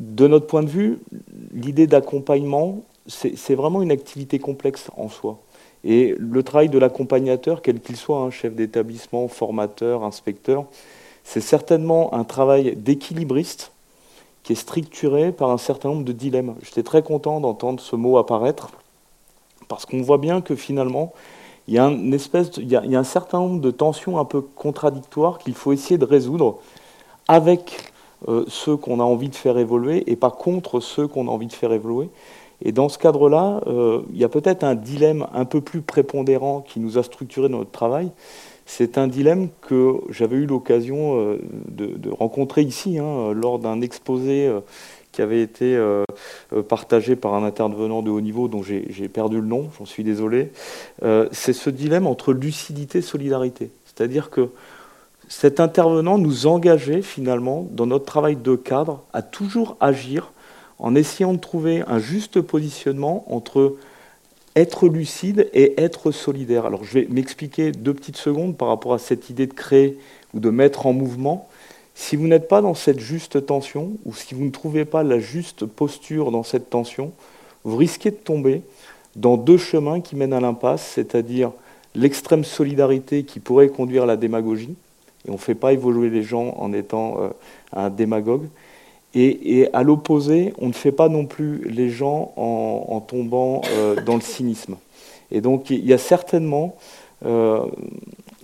[0.00, 0.98] de notre point de vue,
[1.52, 5.40] l'idée d'accompagnement, c'est vraiment une activité complexe en soi.
[5.84, 10.64] Et le travail de l'accompagnateur, quel qu'il soit, hein, chef d'établissement, formateur, inspecteur,
[11.24, 13.72] c'est certainement un travail d'équilibriste
[14.42, 16.54] qui est structuré par un certain nombre de dilemmes.
[16.62, 18.70] J'étais très content d'entendre ce mot apparaître,
[19.68, 21.12] parce qu'on voit bien que finalement,
[21.68, 25.54] il y, a un espèce a, un certain nombre de tensions un peu contradictoires qu'il
[25.54, 26.58] faut essayer de résoudre
[27.28, 27.92] avec
[28.28, 31.46] euh, ceux qu'on a envie de faire évoluer et pas contre ceux qu'on a envie
[31.46, 32.08] de faire évoluer.
[32.62, 36.60] Et dans ce cadre-là, euh, il y a peut-être un dilemme un peu plus prépondérant
[36.60, 38.10] qui nous a structuré notre travail.
[38.66, 44.46] C'est un dilemme que j'avais eu l'occasion euh, de, rencontrer ici, hein, lors d'un exposé
[44.46, 44.60] euh,
[45.12, 45.76] qui avait été
[46.68, 50.52] partagé par un intervenant de haut niveau dont j'ai perdu le nom, j'en suis désolé.
[51.32, 53.72] C'est ce dilemme entre lucidité et solidarité.
[53.84, 54.50] C'est-à-dire que
[55.28, 60.30] cet intervenant nous engageait finalement dans notre travail de cadre à toujours agir
[60.80, 63.76] en essayant de trouver un juste positionnement entre
[64.56, 66.66] être lucide et être solidaire.
[66.66, 69.98] Alors je vais m'expliquer deux petites secondes par rapport à cette idée de créer
[70.34, 71.48] ou de mettre en mouvement.
[71.94, 75.18] Si vous n'êtes pas dans cette juste tension, ou si vous ne trouvez pas la
[75.18, 77.12] juste posture dans cette tension,
[77.64, 78.62] vous risquez de tomber
[79.16, 81.52] dans deux chemins qui mènent à l'impasse, c'est-à-dire
[81.94, 84.74] l'extrême solidarité qui pourrait conduire à la démagogie,
[85.26, 87.28] et on ne fait pas évoluer les gens en étant euh,
[87.72, 88.48] un démagogue,
[89.14, 94.14] et, à l'opposé, on ne fait pas non plus les gens en, tombant euh, dans
[94.14, 94.76] le cynisme.
[95.32, 96.76] Et donc il y a certainement
[97.24, 97.64] euh,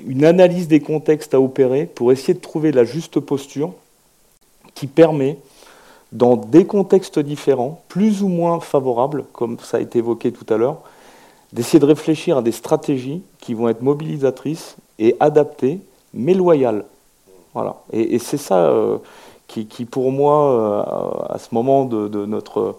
[0.06, 3.72] une analyse des contextes à opérer pour essayer de trouver la juste posture
[4.74, 5.38] qui permet,
[6.12, 10.56] dans des contextes différents, plus ou moins favorables, comme ça a été évoqué tout à
[10.56, 10.82] l'heure,
[11.52, 15.80] d'essayer de réfléchir à des stratégies qui vont être mobilisatrices et adaptées,
[16.14, 16.84] mais loyales.
[17.54, 17.76] Voilà.
[17.92, 18.98] Et, c'est ça euh,
[19.46, 22.78] qui, pour moi, euh, à ce moment de, notre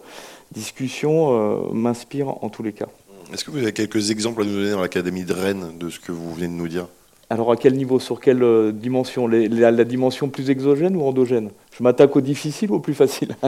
[0.52, 2.88] discussion, euh, m'inspire en tous les cas.
[3.32, 6.00] Est-ce que vous avez quelques exemples à nous donner dans l'Académie de Rennes de ce
[6.00, 6.86] que vous venez de nous dire?
[7.30, 7.98] Alors à quel niveau?
[8.00, 9.28] Sur quelle euh, dimension?
[9.28, 11.50] La, dimension plus exogène ou endogène?
[11.76, 13.36] Je m'attaque au difficile ou au plus facile?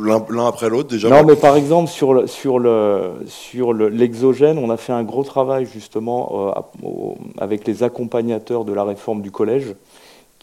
[0.00, 4.70] L'un après l'autre déjà Non, mais par exemple, sur, le, sur, le, sur l'exogène, on
[4.70, 6.54] a fait un gros travail justement
[6.84, 9.74] euh, avec les accompagnateurs de la réforme du collège,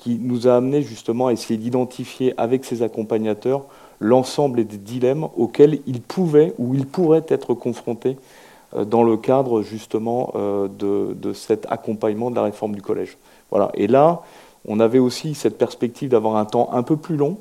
[0.05, 3.63] qui nous a amené justement à essayer d'identifier avec ces accompagnateurs
[3.99, 8.15] l'ensemble des dilemmes auxquels ils pouvaient ou ils pourraient être confrontés
[8.75, 13.17] euh, dans le cadre justement euh, de, cet accompagnement de la réforme du collège.
[13.49, 13.71] Voilà.
[13.73, 14.21] Et là,
[14.67, 17.39] on avait aussi cette perspective d'avoir un temps un peu plus long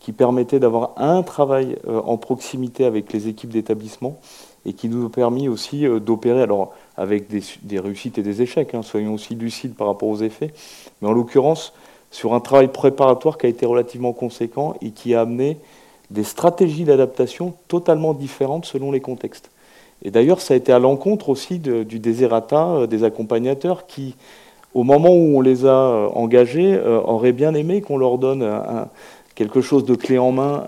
[0.00, 4.18] qui permettait d'avoir un travail euh, en proximité avec les équipes d'établissement
[4.64, 8.82] et qui nous a permis aussi d'opérer, alors avec des, réussites et des échecs, hein,
[8.82, 10.52] soyons aussi lucides par rapport aux effets,
[11.00, 11.74] mais en l'occurrence
[12.16, 15.58] sur un travail préparatoire qui a été relativement conséquent et qui a amené
[16.10, 19.50] des stratégies d'adaptation totalement différentes selon les contextes.
[20.02, 24.16] Et d'ailleurs, ça a été à l'encontre aussi du désirata euh, des accompagnateurs qui,
[24.72, 28.50] au moment où on les a euh, engagés, euh, auraient bien aimé qu'on leur donne
[29.34, 30.64] quelque chose de clé en main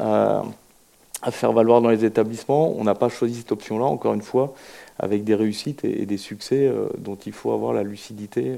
[1.23, 2.75] à, faire valoir dans les établissements.
[2.79, 4.53] On n'a pas choisi cette option-là, encore une fois,
[4.99, 8.57] avec des réussites et, des succès dont il faut avoir la lucidité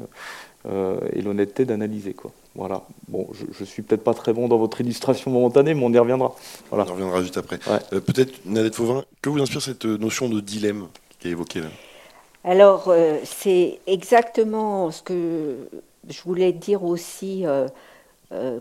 [0.68, 2.14] et l'honnêteté d'analyser.
[2.54, 2.82] Voilà.
[3.08, 5.98] Bon, je, ne suis peut-être pas très bon dans votre illustration momentanée, mais on y
[5.98, 6.34] reviendra.
[6.70, 6.84] Voilà.
[6.84, 7.60] On y reviendra juste après.
[7.92, 11.68] Euh, peut-être, Nadette Fauvin, que vous inspire cette notion de dilemme qui est évoquée là?
[12.42, 15.68] Alors, euh, c'est exactement ce que
[16.08, 17.68] je voulais dire aussi euh,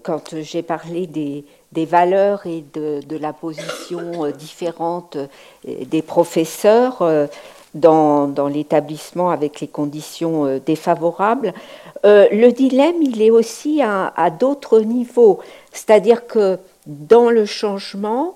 [0.04, 1.46] quand j'ai parlé des,
[1.86, 5.18] valeurs et de, de la position différente
[5.66, 7.02] des professeurs
[7.74, 11.54] dans, l'établissement avec les conditions euh, défavorables.
[12.06, 15.40] Euh, le dilemme, il est aussi à, d'autres niveaux.
[15.72, 18.36] C'est-à-dire que dans le changement,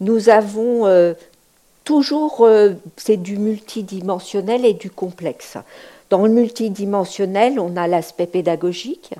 [0.00, 1.14] nous avons euh,
[1.84, 2.48] toujours,
[2.96, 5.56] c'est du multidimensionnel et du complexe.
[6.14, 9.14] Dans le multidimensionnel, on a l'aspect pédagogique,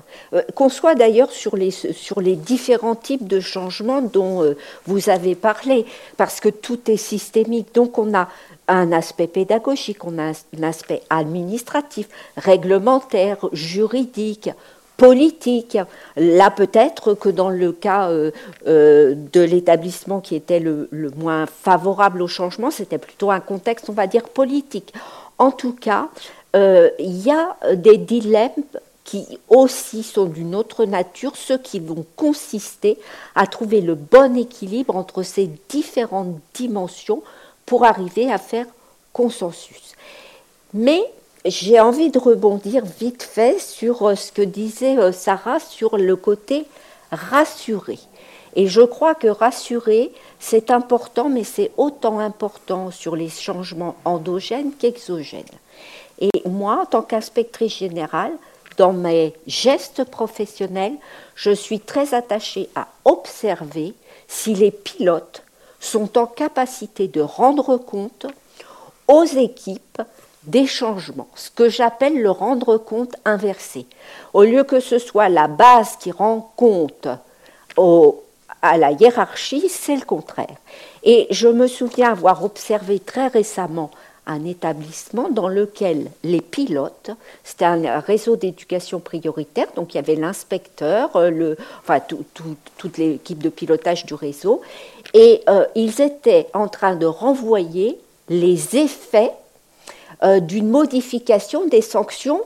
[0.55, 4.55] qu'on soit d'ailleurs sur les, différents types de changements dont
[4.85, 7.75] vous avez parlé, parce que tout est systémique.
[7.75, 8.29] Donc on a
[8.69, 14.51] un aspect pédagogique, on a un aspect administratif, réglementaire, juridique,
[14.97, 15.77] politique.
[16.15, 18.31] Là, peut-être que dans le cas euh,
[18.67, 23.93] euh, de l'établissement qui était le, moins favorable au changement, c'était plutôt un contexte, on
[23.93, 24.93] va dire, politique.
[25.37, 28.63] En tout cas, euh, il y a des dilemmes
[29.05, 32.97] qui aussi sont d'une autre nature, ceux qui vont consister
[33.35, 37.21] à trouver le bon équilibre entre ces différentes dimensions
[37.65, 38.65] pour arriver à faire
[39.13, 39.93] consensus.
[40.73, 41.01] Mais
[41.45, 46.15] j'ai envie de rebondir vite fait sur euh, ce que disait euh, Sarah sur le
[46.15, 46.65] côté
[47.11, 47.99] rassuré.
[48.55, 54.71] Et je crois que rassurer, c'est important, mais c'est autant important sur les changements endogènes
[54.79, 55.43] qu'exogènes.
[56.19, 58.31] Et moi, en tant qu'inspectrice générale,
[58.77, 60.95] dans mes gestes professionnels,
[61.35, 63.93] je suis très attachée à observer
[64.27, 65.43] si les pilotes
[65.79, 68.25] sont en capacité de rendre compte
[69.07, 70.01] aux équipes
[70.43, 73.87] des changements, ce que j'appelle le rendre compte inversé.
[74.33, 77.07] Au lieu que ce soit la base qui rend compte
[78.61, 80.55] à la hiérarchie, c'est le contraire.
[81.03, 83.91] Et je me souviens avoir observé très récemment
[84.27, 87.11] un établissement dans lequel les pilotes,
[87.43, 91.11] c'était un réseau d'éducation prioritaire, donc il y avait l'inspecteur,
[91.81, 91.99] enfin
[92.77, 94.61] toute l'équipe de pilotage du réseau,
[95.13, 95.41] et
[95.75, 99.31] ils étaient en train de renvoyer les effets
[100.23, 102.41] d'une modification des sanctions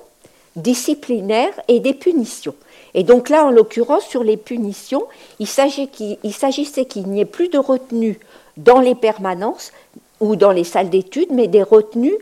[0.55, 2.55] disciplinaires et des punitions.
[2.93, 5.05] Et donc là, en l'occurrence, sur les punitions,
[5.39, 8.19] il s'agissait qu'il n'y ait plus de retenue
[8.57, 9.71] dans les permanences
[10.19, 12.17] ou dans les salles d'études, mais des retenues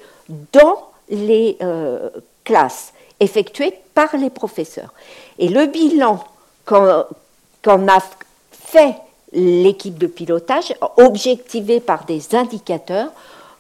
[0.52, 2.10] dans les euh,
[2.44, 4.94] classes effectuées par les professeurs.
[5.40, 6.24] Et le bilan
[6.66, 8.00] qu'en a
[8.52, 8.96] fait
[9.32, 13.12] l'équipe de pilotage, objectivé par des indicateurs,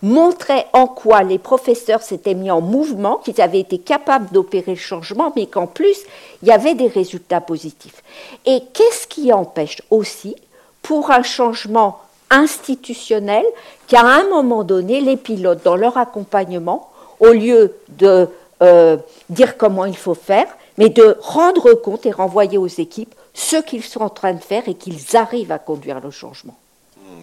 [0.02, 4.78] montrait en quoi les professeurs s'étaient mis en mouvement, qu'ils avaient été capables d'opérer le
[4.78, 5.98] changement, mais qu'en plus,
[6.42, 8.04] il y avait des résultats positifs.
[8.46, 10.36] Et qu'est-ce qui empêche aussi,
[10.84, 13.46] pour un changement institutionnel,
[13.88, 18.28] qu'à un moment donné, les pilotes, dans leur accompagnement, au lieu de
[18.62, 18.98] euh,
[19.30, 23.84] dire comment il faut faire, mais de rendre compte et renvoyer aux équipes ce qu'ils
[23.84, 26.58] sont en train de faire et qu'ils arrivent à conduire le changement.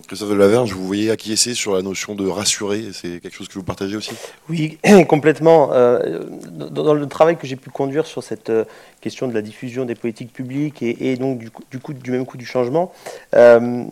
[0.07, 3.55] Christophe de Laverge, vous voyez acquiescer sur la notion de rassurer, c'est quelque chose que
[3.55, 4.13] vous partagez aussi?
[4.49, 5.71] Oui, complètement.
[5.73, 8.65] Euh, dans le travail que j'ai pu conduire sur cette euh,
[9.01, 12.47] question de la diffusion des politiques publiques et, donc du, coup, du, même coup du
[12.47, 12.93] changement,
[13.35, 13.85] euh,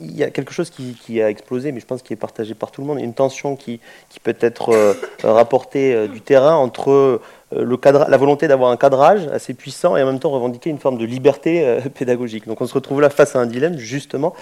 [0.00, 2.70] il y a quelque chose qui, a explosé, mais je pense qu'il est partagé par
[2.70, 3.80] tout le monde, une tension qui,
[4.22, 7.20] peut être rapportée du terrain entre
[7.54, 10.68] euh, le cadre, la volonté d'avoir un cadrage assez puissant et en même temps revendiquer
[10.68, 12.46] une forme de liberté euh, pédagogique.
[12.46, 14.34] Donc on se retrouve là face à un dilemme, justement.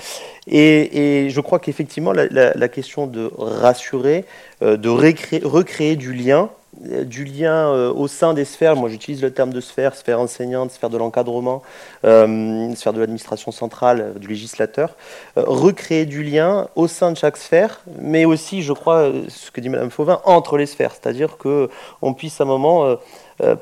[0.46, 4.24] Et, je crois qu'effectivement, la, question de rassurer,
[4.62, 6.48] euh, de recréer du lien,
[6.80, 10.90] du lien au sein des sphères, moi j'utilise le terme de sphère, sphère enseignante, sphère
[10.90, 11.62] de l'encadrement,
[12.02, 14.96] sphère de l'administration centrale, du législateur,
[15.36, 19.68] recréer du lien au sein de chaque sphère, mais aussi, je crois, ce que dit
[19.68, 22.96] Mme Fauvin, entre les sphères, c'est-à-dire qu'on puisse à un moment euh, euh,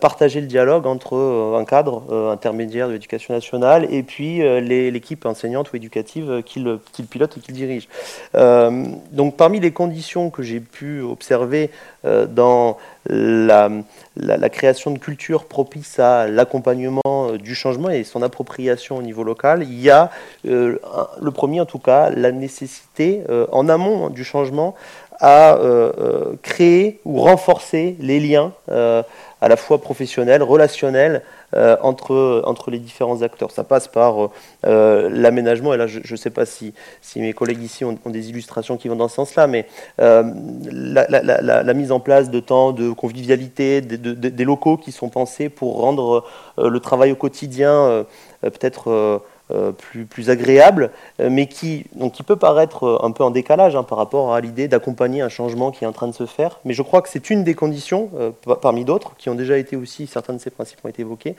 [0.00, 5.72] partager le dialogue entre euh, un cadre intermédiaire de l'éducation nationale et puis l'équipe enseignante
[5.72, 6.80] ou éducative qui le,
[7.10, 7.88] pilote et qui le dirige.
[9.12, 11.70] donc parmi les conditions que j'ai pu observer
[12.04, 13.70] dans la,
[14.16, 19.62] la, création de culture propice à l'accompagnement du changement et son appropriation au niveau local,
[19.62, 20.10] il y a
[20.44, 24.74] le premier en tout cas, la nécessité en amont du changement
[25.22, 25.58] à
[26.42, 28.52] créer ou renforcer les liens
[29.42, 31.22] à la fois professionnel, relationnel
[31.54, 33.50] euh, entre, entre les différents acteurs.
[33.50, 34.30] Ça passe par
[34.64, 38.30] euh, l'aménagement, et là je ne sais pas si, si mes collègues ici ont, des
[38.30, 39.66] illustrations qui vont dans ce sens-là, mais
[40.00, 40.22] euh,
[40.70, 46.24] la, mise en place de temps de convivialité, des locaux qui sont pensés pour rendre
[46.56, 48.04] le travail au quotidien
[48.50, 49.18] peut-être euh,
[49.76, 53.76] plus, plus agréable, euh, mais qui, donc, qui peut paraître euh, un peu en décalage
[53.76, 56.60] hein, par rapport à l'idée d'accompagner un changement qui est en train de se faire.
[56.64, 58.10] Mais je crois que c'est une des conditions,
[58.60, 61.36] parmi d'autres, qui ont déjà été aussi, certains de ces principes ont été évoqués,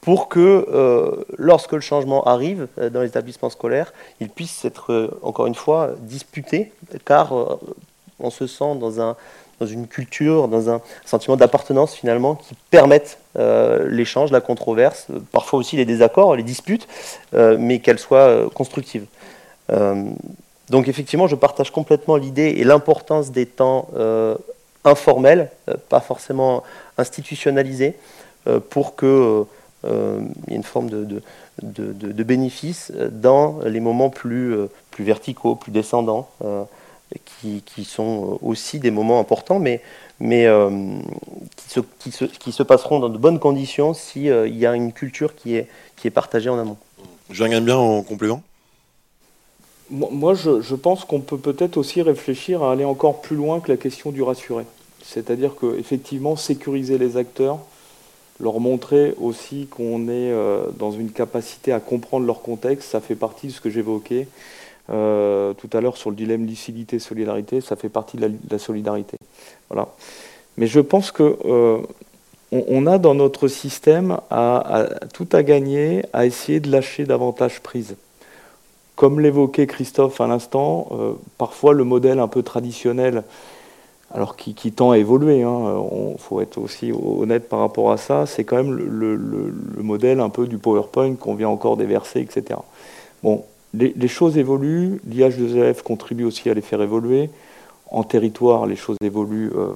[0.00, 5.54] pour que lorsque le changement arrive dans les établissements scolaires, il puisse être, encore une
[5.54, 6.72] fois, disputé,
[7.04, 7.58] car
[8.20, 9.16] on se sent dans un
[9.64, 15.20] dans une culture, dans un sentiment d'appartenance finalement qui permettent euh, l'échange, la controverse, euh,
[15.32, 16.86] parfois aussi les désaccords, les disputes,
[17.34, 19.06] euh, mais qu'elles soient constructives.
[20.68, 23.88] donc effectivement, je partage complètement l'idée et l'importance des temps
[24.84, 25.50] informels,
[25.88, 26.62] pas forcément
[26.98, 27.94] institutionnalisés,
[28.68, 29.44] pour qu'il
[30.48, 31.22] y ait une forme de,
[31.62, 34.54] de, dans les moments plus,
[34.90, 36.28] plus verticaux, plus descendants
[37.64, 39.80] qui, sont aussi des moments importants, mais,
[40.20, 40.70] mais euh,
[41.56, 44.66] qui, se, qui, se, qui, se, passeront dans de bonnes conditions s'il euh, il y
[44.66, 46.76] a une culture qui est, qui est partagée en amont.
[47.30, 48.42] Je gagne bien en complément?
[49.90, 53.70] Moi, je, je pense qu'on peut peut-être aussi réfléchir à aller encore plus loin que
[53.70, 54.64] la question du rassuré.
[55.02, 57.58] C'est-à-dire qu'effectivement, sécuriser les acteurs,
[58.40, 63.14] leur montrer aussi qu'on est euh, dans une capacité à comprendre leur contexte, ça fait
[63.14, 64.26] partie de ce que j'évoquais
[64.90, 69.16] euh, tout à l'heure sur le dilemme lucidité-solidarité, ça fait partie de la, solidarité.
[69.70, 69.88] Voilà.
[70.58, 71.78] Mais je pense que euh,
[72.52, 74.18] on, a dans notre système
[75.14, 77.96] tout à gagner à essayer de lâcher davantage prise.
[78.94, 83.24] Comme l'évoquait Christophe à l'instant, euh, parfois le modèle un peu traditionnel,
[84.12, 85.82] alors qui, tend à évoluer, il hein,
[86.18, 90.28] faut être aussi honnête par rapport à ça, c'est quand même le, le, modèle un
[90.28, 92.60] peu du PowerPoint qu'on vient encore déverser, etc.
[93.24, 97.30] Bon, les, choses évoluent, l'IH2EF contribue aussi à les faire évoluer.
[97.90, 99.68] En territoire, les choses évoluent euh,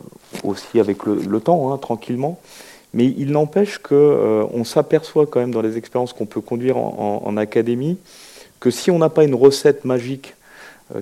[0.44, 2.38] aussi avec le, temps, hein, tranquillement.
[2.94, 7.36] Mais il n'empêche qu'on euh, s'aperçoit quand même dans les expériences qu'on peut conduire en,
[7.36, 7.98] académie
[8.60, 10.34] que si on n'a pas une recette magique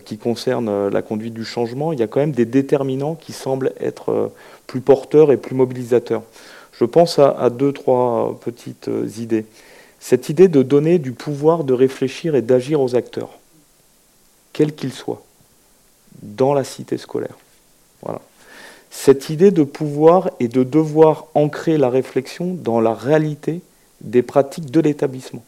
[0.04, 3.72] qui concerne la conduite du changement, il y a quand même des déterminants qui semblent
[3.78, 4.32] être
[4.66, 6.22] plus porteurs et plus mobilisateurs.
[6.72, 9.46] Je pense à, deux, trois petites idées.
[10.00, 13.38] Cette idée de donner du pouvoir de réfléchir et d'agir aux acteurs,
[14.52, 15.22] quels qu'ils soient,
[16.22, 17.36] dans la cité scolaire.
[18.02, 18.20] Voilà.
[18.90, 23.60] Cette idée de pouvoir et de devoir ancrer la réflexion dans la réalité
[24.00, 25.44] des pratiques de l'établissement.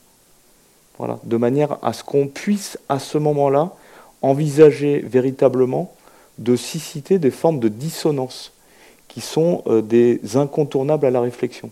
[0.99, 3.73] Voilà, de manière à ce qu'on puisse, à ce moment-là,
[4.21, 5.95] envisager véritablement
[6.39, 8.53] de susciter des formes de dissonance
[9.07, 11.71] qui sont euh, des incontournables à la réflexion.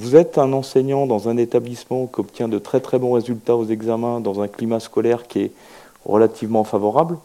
[0.00, 3.66] Vous êtes un enseignant dans un établissement qui obtient de très très bons résultats aux
[3.66, 5.52] examens dans un climat scolaire qui est
[6.04, 7.18] relativement favorable.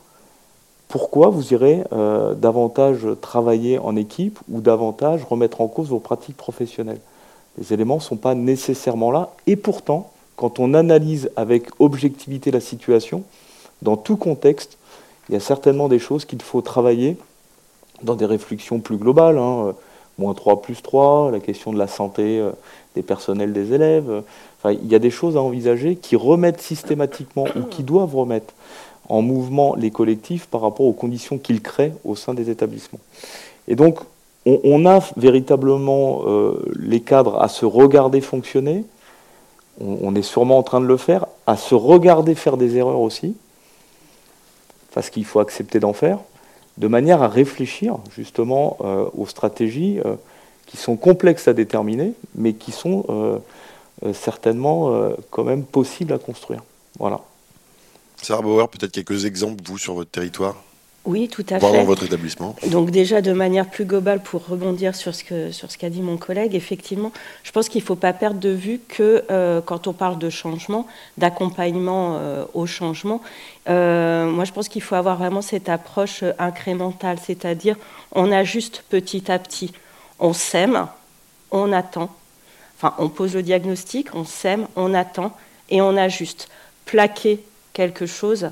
[0.88, 6.36] Pourquoi vous irez euh, davantage travailler en équipe ou davantage remettre en cause vos pratiques
[6.36, 7.00] professionnelles?
[7.60, 9.30] Les éléments ne sont pas nécessairement là.
[9.46, 13.22] Et pourtant, quand on analyse avec objectivité la situation,
[13.84, 14.80] dans tout contexte,
[15.30, 17.18] il y a certainement des choses qu'il faut travailler
[18.02, 19.38] dans des réflexions plus globales.
[19.38, 19.76] Hein,
[20.18, 22.52] moins 3 plus 3, la question de la santé euh,
[22.96, 24.24] des personnels des élèves.
[24.60, 28.54] Enfin, il y a des choses à envisager qui remettent systématiquement ou qui doivent remettre
[29.10, 33.00] en mouvement les collectifs par rapport aux conditions qu'ils créent au sein des établissements.
[33.68, 34.00] Et donc,
[34.46, 38.84] on, a véritablement euh, les cadres à se regarder fonctionner,
[39.80, 43.36] on, est sûrement en train de le faire, à se regarder faire des erreurs aussi,
[44.94, 46.20] parce qu'il faut accepter d'en faire,
[46.78, 50.16] de manière à réfléchir justement euh, aux stratégies euh,
[50.66, 56.62] qui sont complexes à déterminer, mais qui sont euh, certainement quand même possibles à construire.
[57.00, 57.22] Voilà.
[58.22, 60.56] Sarah Bauer, peut-être quelques exemples, vous, sur votre territoire?
[61.06, 61.72] Oui, tout à fait.
[61.72, 62.56] Dans votre établissement.
[62.68, 66.02] Donc déjà, de manière plus globale, pour rebondir sur ce que sur ce qu'a dit
[66.02, 67.12] mon collègue, effectivement,
[67.44, 70.30] je pense qu'il ne faut pas perdre de vue que euh, quand on parle de
[70.30, 70.88] changement,
[71.18, 73.22] d'accompagnement euh, au changement,
[73.68, 77.76] euh, moi je pense qu'il faut avoir vraiment cette approche incrémentale, c'est-à-dire
[78.14, 79.74] on ajuste petit à petit,
[80.20, 80.88] on sème,
[81.52, 82.16] on attend,
[82.78, 85.36] enfin on pose le diagnostic, on sème, on attend
[85.70, 86.48] et on ajuste.
[86.86, 87.44] Plaquer
[87.74, 88.52] quelque chose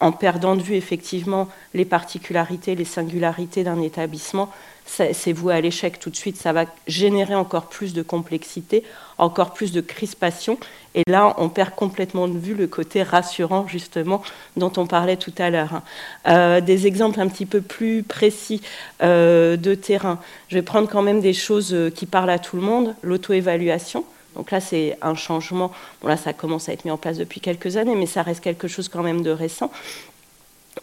[0.00, 4.50] en perdant de vue effectivement les particularités, les singularités d'un établissement,
[4.86, 6.36] c'est voué à l'échec tout de suite.
[6.36, 8.84] Ça va générer encore plus de complexité,
[9.18, 10.58] encore plus de crispation.
[10.94, 14.22] Et là, on perd complètement de vue le côté rassurant, justement,
[14.56, 15.82] dont on parlait tout à l'heure.
[16.28, 18.62] Euh, des exemples un petit peu plus précis
[19.02, 20.20] euh, de terrain.
[20.48, 22.94] Je vais prendre quand même des choses euh, qui parlent à tout le monde.
[23.02, 24.04] L'auto-évaluation.
[24.36, 25.72] Donc là, c'est un changement.
[26.02, 28.42] Bon, là, ça commence à être mis en place depuis quelques années, mais ça reste
[28.42, 29.70] quelque chose quand même de récent.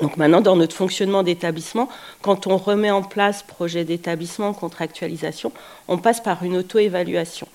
[0.02, 1.88] Donc maintenant, dans notre fonctionnement d'établissement,
[2.22, 5.52] quand on remet en place projet d'établissement, contractualisation,
[5.88, 7.48] on passe par une auto-évaluation.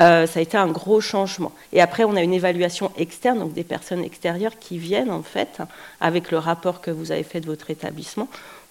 [0.00, 1.52] Euh, ça a été un gros changement.
[1.72, 5.58] Et après, on a une évaluation externe, donc des personnes extérieures qui viennent en fait
[6.00, 8.28] avec le rapport que vous avez fait de votre établissement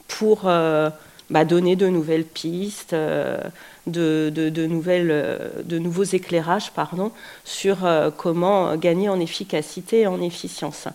[0.07, 0.89] pour euh,
[1.31, 3.39] bah, donner de nouvelles pistes, euh,
[3.95, 7.11] euh, de nouveaux éclairages pardon,
[7.45, 10.87] sur euh, comment gagner en efficacité et en efficience.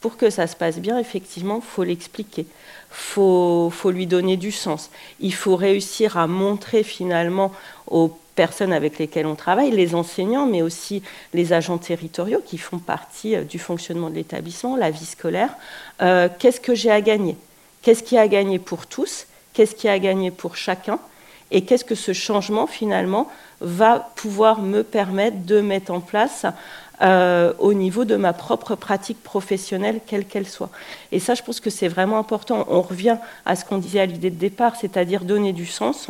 [0.00, 2.42] pour que ça se passe bien, effectivement, il faut l'expliquer.
[2.42, 4.90] Il faut, faut, lui donner du sens.
[5.20, 7.52] Il faut réussir à montrer finalement
[7.86, 11.02] aux personnes avec lesquelles on travaille, les enseignants, mais aussi
[11.34, 15.54] les agents territoriaux qui font partie du fonctionnement de l'établissement, la vie scolaire,
[15.98, 17.36] qu'est-ce que j'ai à gagner?
[17.82, 19.26] Qu'est-ce qui a gagné pour tous?
[19.52, 20.98] Qu'est-ce qui a gagné pour chacun?
[21.50, 23.28] Et qu'est-ce que ce changement, finalement,
[23.60, 26.46] va pouvoir me permettre de mettre en place
[27.02, 30.70] euh, au niveau de ma propre pratique professionnelle, quelle qu'elle soit?
[31.10, 32.66] Et ça, je pense que c'est vraiment important.
[32.68, 33.16] On revient
[33.46, 36.08] à ce qu'on disait à l'idée de départ, c'est-à-dire donner du sens,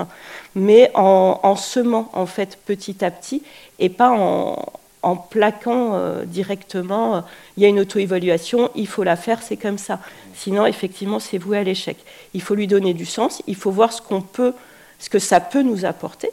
[0.54, 3.42] mais en, en, semant en fait petit à petit
[3.78, 4.56] et pas en,
[5.02, 7.20] en plaquant euh, directement, euh,
[7.56, 9.98] il y a une auto-évaluation, il faut la faire, c'est comme ça.
[10.34, 11.96] Sinon, effectivement, c'est voué à l'échec.
[12.34, 14.54] Il faut lui donner du sens, il faut voir ce qu'on peut,
[14.98, 16.30] ce que ça peut nous apporter,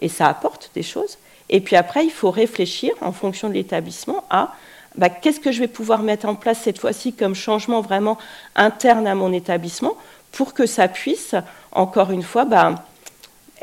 [0.00, 1.18] et ça apporte des choses.
[1.50, 4.54] Et puis après, il faut réfléchir en fonction de l'établissement à
[4.96, 8.16] bah, qu'est-ce que je vais pouvoir mettre en place cette fois-ci comme changement vraiment
[8.54, 9.96] interne à mon établissement
[10.30, 11.34] pour que ça puisse,
[11.72, 12.86] encore une fois, bah,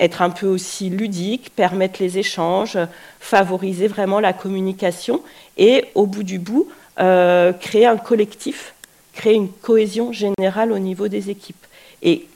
[0.02, 2.78] être un peu aussi ludique, permettre les échanges,
[3.20, 5.22] favoriser vraiment la communication
[5.58, 6.68] et au bout du bout,
[7.00, 8.74] euh, créer un collectif,
[9.14, 11.66] créer une cohésion générale au niveau des équipes.
[12.02, 12.28] Et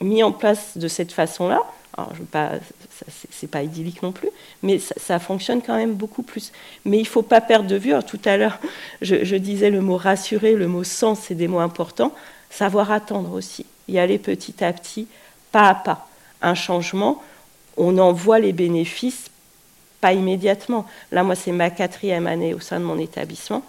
[0.00, 1.62] mis en place de cette façon-là,
[1.96, 2.50] alors je pas,
[3.30, 4.28] c'est pas idyllique non plus,
[4.64, 6.52] mais ça, fonctionne quand même beaucoup plus.
[6.84, 7.92] Mais il faut pas perdre de vue.
[8.06, 8.58] tout à l'heure,
[9.02, 12.12] je, je, disais le mot rassurer, le mot sens, c'est des mots importants.
[12.50, 15.06] Savoir attendre aussi, y aller petit à petit,
[15.52, 16.07] pas à pas
[16.42, 17.22] un changement,
[17.76, 19.30] on en voit les bénéfices
[20.00, 20.86] pas immédiatement.
[21.12, 23.62] Là, moi, c'est ma quatrième année au sein de mon établissement.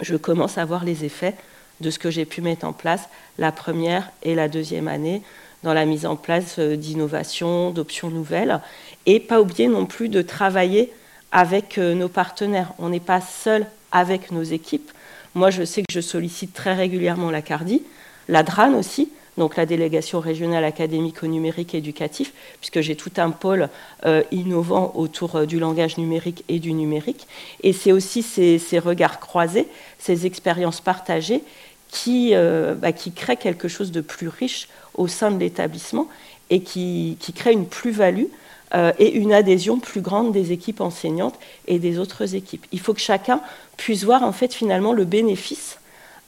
[0.00, 1.34] je commence à voir les effets
[1.80, 5.22] de ce que j'ai pu mettre en place la première et la deuxième année
[5.62, 8.60] dans la mise en place euh, d'innovations, d'options nouvelles,
[9.06, 10.92] et pas oublier non plus de travailler
[11.30, 12.72] avec euh, nos partenaires.
[12.78, 14.90] On n'est pas seul avec nos équipes.
[15.34, 17.82] Moi, je sais que je sollicite très régulièrement la CARDI,
[18.28, 23.30] la DRAN aussi, donc la délégation régionale académique au numérique éducatif, puisque j'ai tout un
[23.30, 23.68] pôle
[24.04, 27.26] euh, innovant autour du langage numérique et du numérique.
[27.62, 29.68] Et c'est aussi ces, regards croisés,
[29.98, 31.42] ces expériences partagées
[31.90, 32.32] qui,
[32.78, 36.08] bah, qui créent quelque chose de plus riche au sein de l'établissement
[36.48, 38.26] et qui, qui crée une plus-value
[38.74, 42.64] euh, et une adhésion plus grande des équipes enseignantes et des autres équipes.
[42.72, 43.42] Il faut que chacun
[43.76, 45.78] puisse voir en fait finalement le bénéfice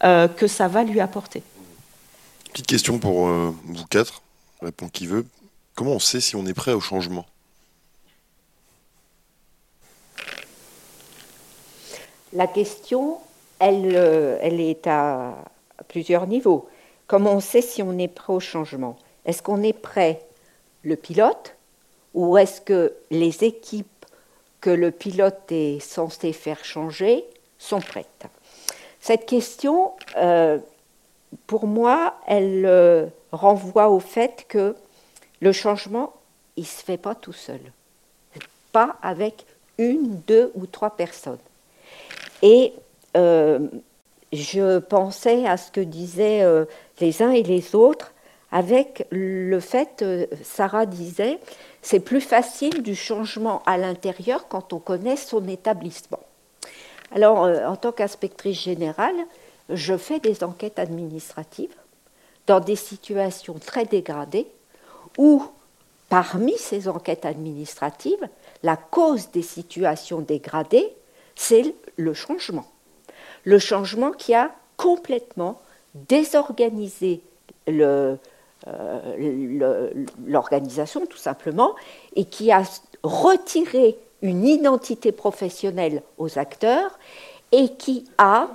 [0.02, 1.42] euh, que ça va lui apporter.
[2.54, 4.22] Petite question pour euh, vous quatre,
[4.62, 5.26] répond qui veut.
[5.74, 7.26] Comment on sait si on est prêt au changement?
[12.32, 13.18] La question,
[13.58, 13.96] elle,
[14.40, 15.34] elle est à
[15.88, 16.68] plusieurs niveaux.
[17.08, 18.96] Comment on sait si on est prêt au changement?
[19.26, 20.24] Est-ce qu'on est prêt,
[20.82, 21.56] le pilote,
[22.14, 24.06] ou est-ce que les équipes
[24.60, 27.24] que le pilote est censé faire changer
[27.58, 28.26] sont prêtes?
[29.00, 30.58] Cette question, euh,
[31.46, 34.74] pour moi, elle euh, renvoie au fait que
[35.40, 36.12] le changement,
[36.56, 37.60] il ne se fait pas tout seul,
[38.72, 39.44] pas avec
[39.78, 41.38] une, deux ou trois personnes.
[42.42, 42.72] Et
[43.16, 43.58] euh,
[44.32, 46.64] je pensais à ce que disaient euh,
[47.00, 48.12] les uns et les autres
[48.52, 50.04] avec le fait,
[50.44, 51.40] Sarah disait,
[51.82, 56.20] c'est plus facile du changement à l'intérieur quand on connaît son établissement.
[57.12, 59.16] Alors, en tant qu'inspectrice générale,
[59.68, 61.74] je fais des enquêtes administratives
[62.46, 64.46] dans des situations très dégradées
[65.16, 65.42] où,
[66.08, 68.28] parmi ces enquêtes administratives,
[68.62, 70.92] la cause des situations dégradées,
[71.34, 72.66] c'est le changement.
[73.44, 75.60] Le changement qui a complètement
[75.94, 77.20] désorganisé
[77.68, 78.16] euh,
[80.26, 81.74] l'organisation, tout simplement,
[82.16, 82.62] et qui a
[83.02, 86.98] retiré une identité professionnelle aux acteurs
[87.52, 88.48] et qui a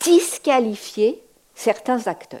[0.00, 1.22] disqualifié
[1.54, 2.40] certains acteurs.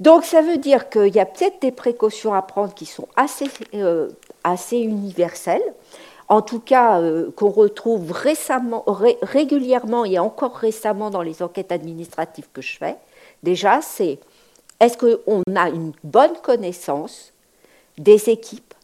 [0.00, 3.46] Donc ça veut dire qu'il y a peut-être des précautions à prendre qui sont assez,
[3.74, 4.10] euh,
[4.42, 5.62] assez universelles
[6.28, 12.48] en tout cas euh, qu'on retrouve récemment, régulièrement et encore récemment dans les enquêtes administratives
[12.52, 12.96] que je fais,
[13.42, 14.18] déjà, c'est
[14.80, 17.32] est-ce qu'on a une bonne connaissance
[17.98, 18.74] des équipes,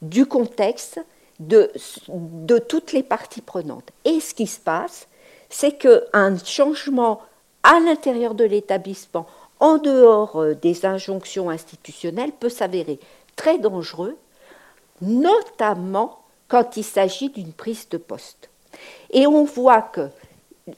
[0.00, 1.00] du contexte,
[1.40, 1.70] de,
[2.08, 3.90] de toutes les parties prenantes?
[4.04, 5.06] Et ce qui se passe,
[5.50, 7.20] c'est qu'un changement
[7.62, 9.26] à l'intérieur de l'établissement,
[9.60, 12.98] en dehors euh, des injonctions institutionnelles, peut s'avérer
[13.36, 14.16] très dangereux,
[15.00, 18.48] notamment quand il s'agit d'une prise de poste.
[19.10, 20.08] Et on voit que,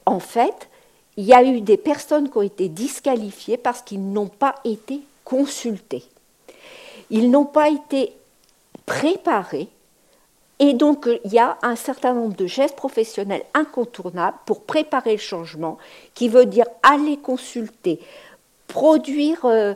[0.05, 0.69] en fait,
[1.17, 5.01] il y a eu des personnes qui ont été disqualifiées parce qu'ils n'ont pas été
[5.25, 6.03] consultés.
[7.09, 8.13] Ils n'ont pas été
[8.85, 9.67] préparés.
[10.61, 15.17] Et donc, il y a un certain nombre de gestes professionnels incontournables pour préparer le
[15.17, 15.79] changement,
[16.13, 17.99] qui veut dire aller consulter,
[18.67, 19.73] produire euh,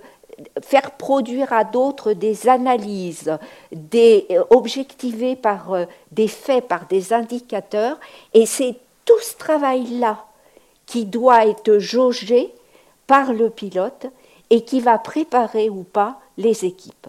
[0.61, 3.35] faire produire à d'autres des analyses,
[3.71, 7.97] des, euh, objectivées par euh, des faits, par des indicateurs,
[8.35, 8.75] et c'est
[9.05, 10.25] tout ce travail-là
[10.85, 12.53] qui doit être jaugé
[13.07, 14.05] par le pilote
[14.51, 17.07] et qui va préparer ou pas les équipes.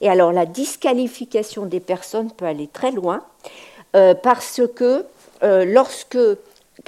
[0.00, 3.24] Et alors la disqualification des personnes peut aller très loin
[3.96, 5.06] euh, parce que
[5.42, 6.18] lorsque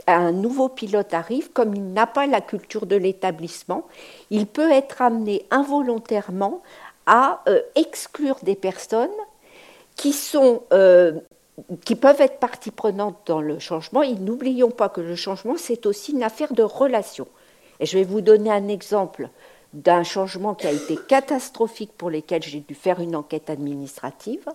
[0.06, 3.86] un nouveau pilote arrive, comme il n'a pas la culture de l'établissement,
[4.30, 6.62] il peut être amené involontairement
[7.06, 9.08] à euh, exclure des personnes
[9.94, 11.12] qui, sont, euh,
[11.84, 14.02] qui peuvent être partie prenante dans le changement.
[14.02, 17.26] Et n'oublions pas que le changement, c'est aussi une affaire de relation.
[17.78, 19.28] Et je vais vous donner un exemple
[19.76, 24.46] d'un changement qui a été catastrophique pour lequel j'ai dû faire une enquête administrative.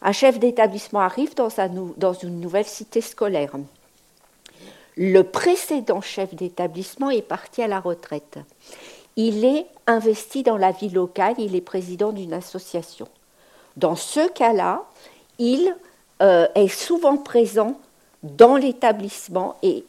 [0.00, 1.48] Un chef d'établissement arrive dans,
[1.96, 3.52] dans une nouvelle cité scolaire.
[4.96, 8.38] Le précédent chef d'établissement est parti à la retraite.
[9.16, 13.06] Il est investi dans la vie locale, il est président d'une association.
[13.76, 14.84] Dans ce cas-là,
[15.38, 15.76] il
[16.22, 17.78] euh, est souvent présent
[18.22, 19.84] dans l'établissement et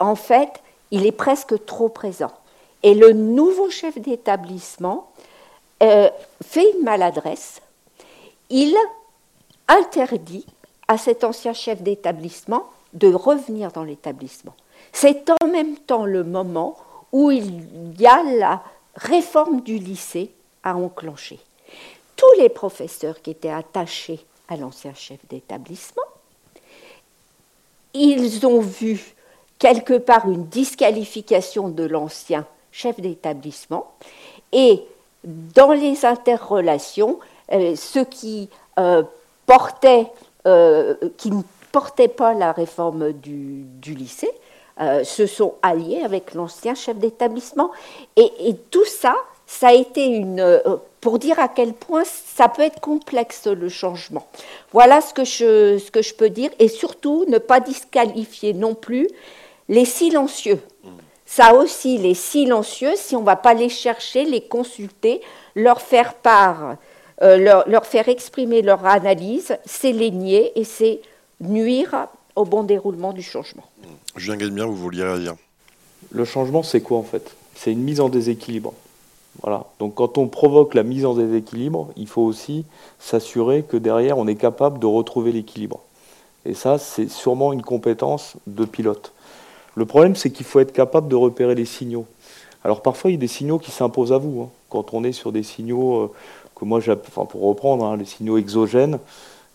[0.00, 0.50] en fait,
[0.90, 2.32] il est presque trop présent.
[2.84, 5.10] Et le nouveau chef d'établissement
[5.82, 6.10] euh,
[6.44, 7.62] fait une maladresse.
[8.50, 8.76] Il
[9.68, 10.44] interdit
[10.86, 14.54] à cet ancien chef d'établissement de revenir dans l'établissement.
[14.92, 16.76] C'est en même temps le moment
[17.10, 18.62] où il y a la
[18.96, 20.30] réforme du lycée
[20.62, 21.40] à enclencher.
[22.16, 26.02] Tous les professeurs qui étaient attachés à l'ancien chef d'établissement,
[27.94, 29.14] ils ont vu
[29.58, 33.92] quelque part une disqualification de l'ancien chef d'établissement
[34.52, 34.82] et
[35.24, 37.18] dans les interrelations,
[37.52, 38.50] euh, ceux qui
[39.46, 40.06] portaient,
[41.16, 44.30] qui ne portaient pas la réforme du, lycée
[45.04, 47.70] se sont alliés avec l'ancien chef d'établissement
[48.16, 49.14] et, et, tout ça,
[49.46, 50.60] ça a été une
[51.04, 54.26] pour dire à quel point ça peut être complexe le changement.
[54.72, 58.74] Voilà ce que je, ce que je peux dire, et surtout ne pas disqualifier non
[58.74, 59.08] plus
[59.68, 60.58] les silencieux.
[61.26, 65.20] Ça aussi, les silencieux, si on ne va pas les chercher, les consulter,
[65.54, 66.76] leur faire part,
[67.22, 71.00] euh, leur, leur, faire exprimer leur analyse, c'est les nier et c'est
[71.40, 73.64] nuire au bon déroulement du changement.
[74.16, 75.34] Julien Galmier, vous vouliez dire
[76.10, 77.34] Le changement, c'est quoi en fait?
[77.54, 78.72] C'est une mise en déséquilibre.
[79.42, 79.66] Voilà.
[79.78, 82.64] Donc quand on provoque la mise en déséquilibre, il faut aussi
[82.98, 85.80] s'assurer que derrière, on est capable de retrouver l'équilibre.
[86.44, 89.13] Et ça, c'est sûrement une compétence de pilote.
[89.76, 92.06] Le problème, c'est qu'il faut être capable de repérer les signaux.
[92.64, 94.42] Alors parfois, il y a des signaux qui s'imposent à vous.
[94.42, 94.48] Hein.
[94.70, 96.12] Quand on est sur des signaux euh,
[96.54, 98.98] que moi, pour reprendre, hein, les signaux exogènes,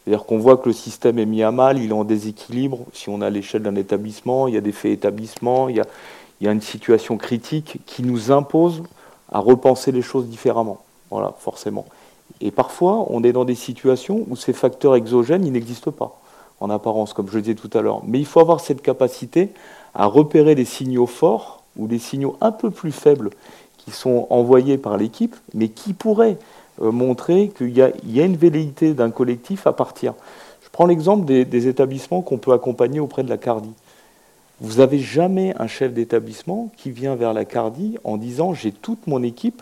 [0.03, 2.79] c'est-à-dire qu'on voit que le système est mis à mal, il est en déséquilibre.
[2.93, 5.85] Si on a l'échelle d'un établissement, il y a des faits établissements, il y a,
[6.39, 8.83] il y a une situation critique qui nous impose
[9.31, 10.81] à repenser les choses différemment.
[11.11, 11.85] Voilà, forcément.
[12.41, 16.19] Et parfois, on est dans des situations où ces facteurs exogènes, ils n'existent pas,
[16.59, 18.01] en apparence, comme je le disais tout à l'heure.
[18.05, 19.49] Mais il faut avoir cette capacité
[19.99, 23.31] à repérer les signaux forts ou des signaux un peu plus faibles
[23.77, 26.37] qui sont envoyés par l'équipe, mais qui pourraient
[26.81, 30.13] euh, montrer qu'il y, a une velléité d'un collectif à partir.
[30.63, 33.71] Je prends l'exemple des établissements qu'on peut accompagner auprès de la CARDI.
[34.61, 39.05] Vous n'avez jamais un chef d'établissement qui vient vers la CARDI en disant j'ai toute
[39.05, 39.61] mon équipe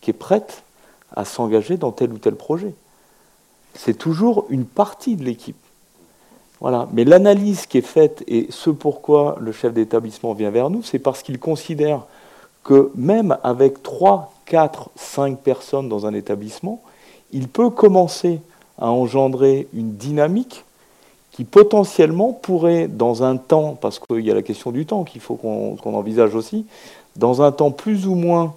[0.00, 0.64] qui est prête
[1.14, 2.74] à s'engager dans tel ou tel projet.
[3.74, 5.56] C'est toujours une partie de l'équipe.
[6.62, 6.88] Voilà.
[6.92, 11.00] Mais l'analyse qui est faite et ce pourquoi le chef d'établissement vient vers nous, c'est
[11.00, 12.02] parce qu'il considère
[12.62, 16.80] que même avec 3, 4, 5 personnes dans un établissement,
[17.32, 18.40] il peut commencer
[18.78, 20.64] à engendrer une dynamique
[21.32, 25.20] qui potentiellement pourrait, dans un temps, parce qu'il y a la question du temps qu'il
[25.20, 26.64] faut qu'on envisage aussi,
[27.16, 28.54] dans un temps plus ou moins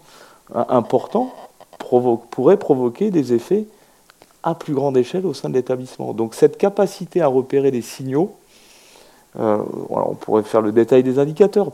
[0.55, 1.33] euh, important,
[2.29, 3.65] pourrait provoquer des effets
[4.45, 6.13] à plus grande échelle au sein de l'établissement.
[6.13, 8.35] Donc cette capacité à repérer les signaux,
[9.37, 9.57] euh,
[9.89, 11.71] on pourrait faire le détail des indicateurs,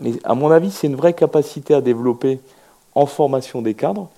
[0.00, 2.40] mais à mon avis, c'est une vraie capacité à développer
[2.94, 4.08] en formation des cadres,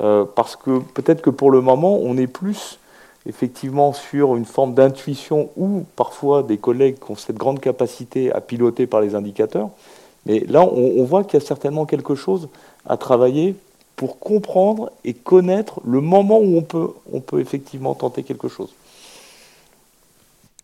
[0.00, 2.78] euh, parce que peut-être que pour le moment, on est plus
[3.26, 8.40] effectivement sur une forme d'intuition ou parfois des collègues qui ont cette grande capacité à
[8.40, 9.70] piloter par les indicateurs.
[10.26, 12.48] Mais là, on, voit qu'il y a certainement quelque chose
[12.88, 13.54] à travailler
[13.96, 18.74] pour comprendre et connaître le moment où on peut, effectivement tenter quelque chose.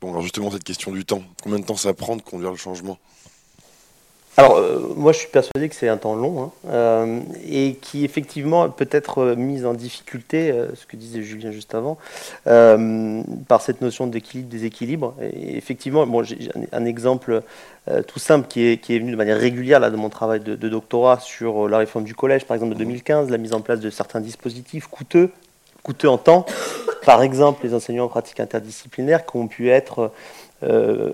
[0.01, 1.22] Bon, alors justement, cette question du temps.
[1.43, 2.99] Combien de temps ça prend de conduire le changement?
[4.39, 8.05] Alors, euh, moi, je suis persuadé que c'est un temps long hein, euh, et qui,
[8.05, 11.99] effectivement, peut être euh, mise en difficulté, ce que disait Julien juste avant,
[12.45, 15.14] par cette notion d'équilibre, déséquilibre.
[15.20, 17.43] Et effectivement, bon, j'ai un exemple
[18.07, 20.55] tout simple qui est, qui est, venu de manière régulière là, de mon travail de,
[20.55, 23.80] de, doctorat sur la réforme du collège, par exemple, de 2015, la mise en place
[23.80, 25.30] de certains dispositifs coûteux,
[25.83, 26.47] coûteux en temps.
[27.05, 30.12] Par exemple, les enseignants en pratique interdisciplinaire qui ont pu être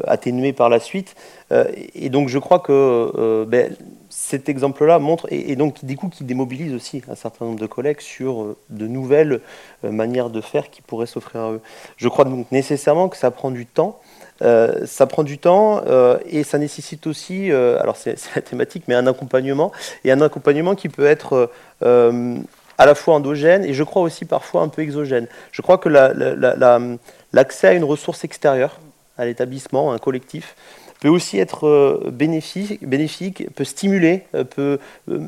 [0.07, 1.14] atténué par la suite.
[1.53, 3.74] Euh, et donc je crois que euh, ben,
[4.11, 8.01] cet exemple-là montre, et, donc du coup qui démobilise aussi un certain nombre de collègues
[8.01, 9.40] sur de nouvelles
[9.82, 11.61] manières de faire qui pourraient s'offrir à eux.
[11.96, 14.01] Je crois donc nécessairement que ça prend du temps.
[14.40, 15.82] ça prend du temps
[16.26, 19.72] et ça nécessite aussi, alors c'est la thématique, mais un accompagnement,
[20.05, 24.62] et un accompagnement qui peut être à la fois endogène et je crois aussi parfois
[24.62, 25.26] un peu exogène.
[25.53, 28.80] Je crois que l'accès à une ressource extérieure,
[29.19, 30.55] à l'établissement, un collectif,
[31.01, 34.79] peut aussi être euh, bénéfique, peut stimuler, euh, peut
[35.11, 35.21] euh,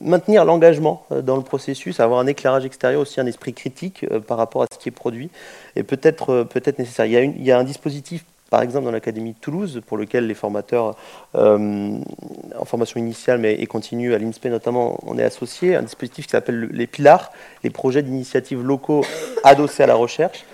[0.00, 4.62] maintenir l'engagement dans le processus, avoir un éclairage extérieur, aussi un esprit critique par rapport
[4.62, 5.30] à ce qui est produit,
[5.76, 7.06] et peut-être peut nécessaire.
[7.06, 9.96] Il y, a il y a un dispositif par exemple dans l'Académie de Toulouse, pour
[9.96, 10.96] lequel les formateurs
[11.34, 16.30] en formation initiale mais, et continue à l'INSPE notamment, on est associé, un dispositif qui
[16.30, 17.32] s'appelle les PILAR,
[17.64, 19.04] les projets d'initiatives locaux
[19.42, 20.44] adossés à la recherche,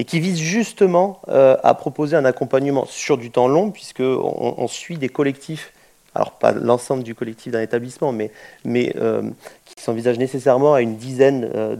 [0.00, 4.66] et qui vise justement euh, à proposer un accompagnement sur du temps long, puisqu'on on
[4.66, 5.74] suit des collectifs,
[6.14, 8.32] alors pas l'ensemble du collectif d'un établissement, mais,
[8.96, 9.20] euh,
[9.66, 11.76] qui s'envisage nécessairement à une dizaine euh,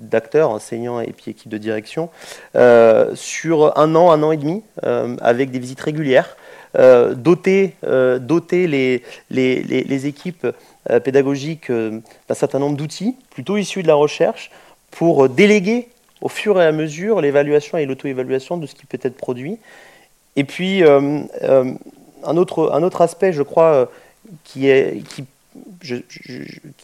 [0.00, 2.10] d'acteurs, enseignants et puis équipes de direction,
[3.14, 4.62] sur un an, un an et demi,
[5.20, 6.36] avec des visites régulières,
[7.16, 7.74] doter,
[8.20, 10.46] doter les, les, les équipes
[11.02, 14.52] pédagogiques d'un certain nombre d'outils, plutôt issus de la recherche,
[14.92, 15.88] pour déléguer
[16.24, 19.58] au fur et à mesure l'évaluation et l'auto-évaluation de ce qui peut être produit.
[20.36, 21.70] Et puis, euh, euh,
[22.24, 23.88] un, autre, un autre aspect, je crois,
[24.42, 25.24] qui, est, qui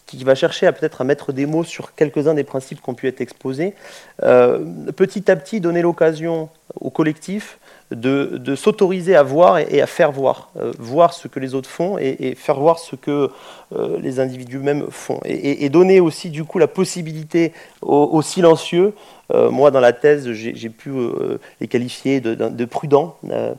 [0.05, 2.93] qui va chercher à peut-être à mettre des mots sur quelques-uns des principes qui ont
[2.93, 3.73] pu être exposés,
[4.23, 4.59] euh,
[4.95, 7.57] petit à petit donner l'occasion au collectif
[7.91, 11.97] de, s'autoriser à voir et, à faire voir, euh, voir ce que les autres font
[11.97, 13.29] et, faire voir ce que
[13.75, 18.93] euh, les individus mêmes font, et, donner aussi du coup la possibilité aux silencieux euh,
[19.51, 23.53] moi, dans la thèse, j'ai pu euh, les qualifier de, prudents, euh,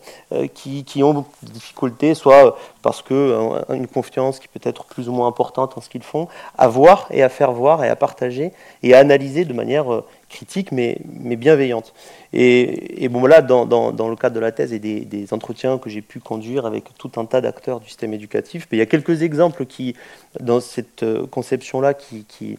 [0.54, 5.76] qui, ont des difficultés, soit parce qu'une confiance qui peut être plus ou moins importante
[5.78, 8.52] en ce qu'ils font, à voir et à faire voir et à partager
[8.82, 11.94] et à analyser de manière critique mais, bienveillante.
[12.32, 16.20] Et, bon, là, dans, le cadre de la thèse et des, entretiens que j'ai pu
[16.20, 19.94] conduire avec tout un tas d'acteurs du système éducatif, il y a quelques exemples qui,
[20.40, 22.58] dans cette conception-là, qui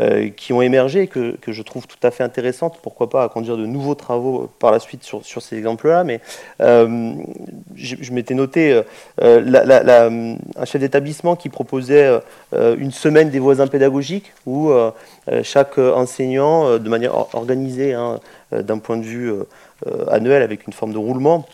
[0.00, 2.78] euh, qui ont émergé, que, que, je trouve tout à fait intéressantes.
[2.82, 6.04] Pourquoi pas à conduire de nouveaux travaux par la suite sur, sur ces exemples-là.
[6.04, 6.20] Mais
[6.62, 7.12] euh,
[7.74, 8.82] je, m'étais noté
[9.20, 12.08] euh, un chef d'établissement qui proposait
[12.52, 14.72] une semaine des voisins pédagogiques où
[15.42, 18.20] chaque enseignant, de manière organisée, hein,
[18.52, 19.32] d'un point de vue
[20.08, 21.46] annuel, avec une forme de roulement,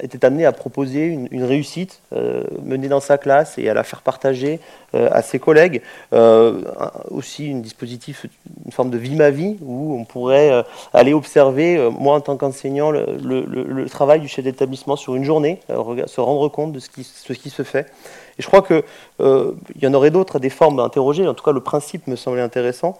[0.00, 4.02] était amené à proposer une, réussite euh, menée dans sa classe et à la faire
[4.02, 4.60] partager
[4.94, 5.82] euh, à ses collègues.
[6.12, 6.62] Euh,
[7.10, 8.26] aussi une dispositif,
[8.64, 12.90] une forme de vie ma vie où on pourrait aller observer, moi en tant qu'enseignant,
[12.90, 17.32] le, travail du chef d'établissement sur une journée, se rendre compte de ce qui, ce
[17.32, 17.86] qui se fait.
[18.38, 18.82] Et je crois qu'il
[19.20, 21.26] il y en aurait d'autres, des formes à interroger.
[21.26, 22.98] En tout cas, le principe me semblait intéressant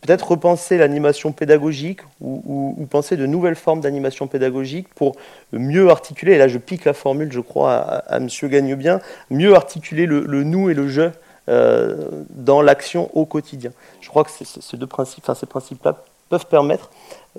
[0.00, 5.14] peut-être repenser l'animation pédagogique ou, penser de nouvelles formes d'animation pédagogique pour
[5.52, 8.28] mieux articuler, et là je pique la formule je crois à, M.
[8.44, 11.10] Gagnebien, mieux articuler le, nous et le je
[11.48, 13.72] euh, dans l'action au quotidien.
[14.00, 16.90] Je crois que ces deux principes, enfin, ces principes-là peuvent permettre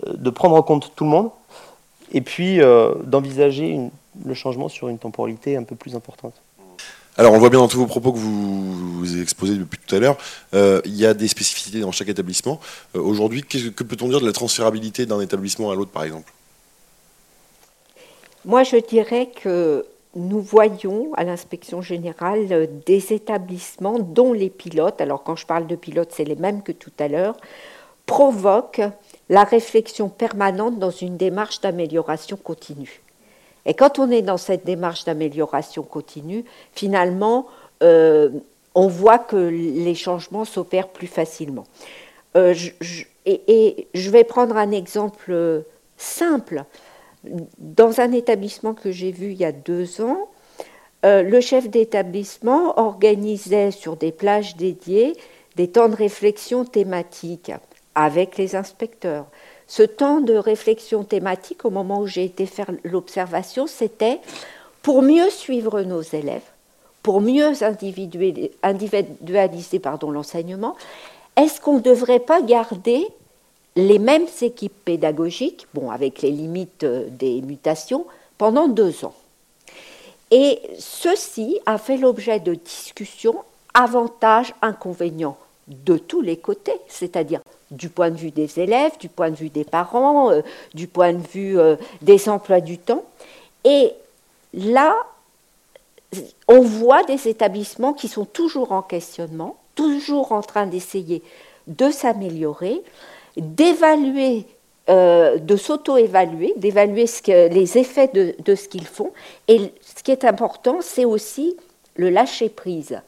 [0.06, 1.30] euh, de prendre en compte tout le monde
[2.12, 3.80] et puis euh, d'envisager
[4.26, 6.34] le changement sur une temporalité un peu plus importante.
[7.18, 10.00] Alors, on voit bien dans tous vos propos que vous, vous exposez depuis tout à
[10.00, 10.18] l'heure,
[10.54, 12.60] euh, il y a des spécificités dans chaque établissement.
[12.96, 16.32] Euh, aujourd'hui, que, que peut-on dire de la transférabilité d'un établissement à l'autre, par exemple?
[18.46, 19.86] Moi, je dirais que
[20.16, 25.76] nous voyons à l'inspection générale des établissements dont les pilotes, alors quand je parle de
[25.76, 27.36] pilotes, c'est les mêmes que tout à l'heure,
[28.06, 28.82] provoquent
[29.30, 33.01] la réflexion permanente dans une démarche d'amélioration continue.
[33.66, 37.48] Et quand on est dans cette démarche d'amélioration continue, finalement,
[37.84, 38.30] euh,
[38.76, 41.66] on voit que les changements s'opèrent plus facilement.
[42.36, 42.56] Euh,
[43.26, 45.64] et, je vais prendre un exemple
[45.98, 46.64] simple.
[47.60, 50.30] Dans un établissement que j'ai vu il y a deux ans,
[51.06, 55.14] euh, le chef d'établissement organisait sur des plages dédiées
[55.56, 57.52] des temps de réflexion thématiques
[57.96, 59.26] avec les inspecteurs.
[59.72, 64.20] Ce temps de réflexion thématique, au moment où j'ai été faire l'observation, c'était
[64.82, 66.44] pour mieux suivre nos élèves,
[67.02, 70.76] pour mieux individualiser l'enseignement,
[71.38, 73.08] est-ce qu'on ne devrait pas garder
[73.78, 78.06] les mêmes équipes pédagogiques, bon, avec les limites euh, des mutations,
[78.38, 79.16] pendant deux ans?
[80.32, 83.38] Et ceci a fait l'objet de discussions
[83.74, 85.38] avantages, inconvénients
[85.72, 87.42] de tous les côtés, c'est-à-dire
[87.72, 90.42] du point de vue des élèves, du point de vue des parents, euh,
[90.74, 93.04] du point de vue euh, des emplois du temps.
[93.64, 93.92] Et
[94.54, 94.96] là,
[96.48, 101.24] on voit des établissements qui sont toujours en questionnement, toujours en train d'essayer
[101.68, 102.82] de s'améliorer,
[103.38, 104.46] d'évaluer,
[104.90, 109.12] euh, de s'auto-évaluer, d'évaluer les effets de, ce qu'ils font.
[109.48, 111.56] Et ce qui est important, c'est aussi
[111.96, 113.00] le lâcher-prise.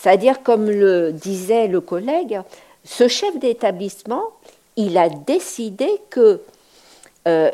[0.00, 2.40] C'est-à-dire, comme le disait le collègue,
[2.84, 4.22] ce chef d'établissement,
[4.76, 6.40] il a décidé que
[7.26, 7.50] euh,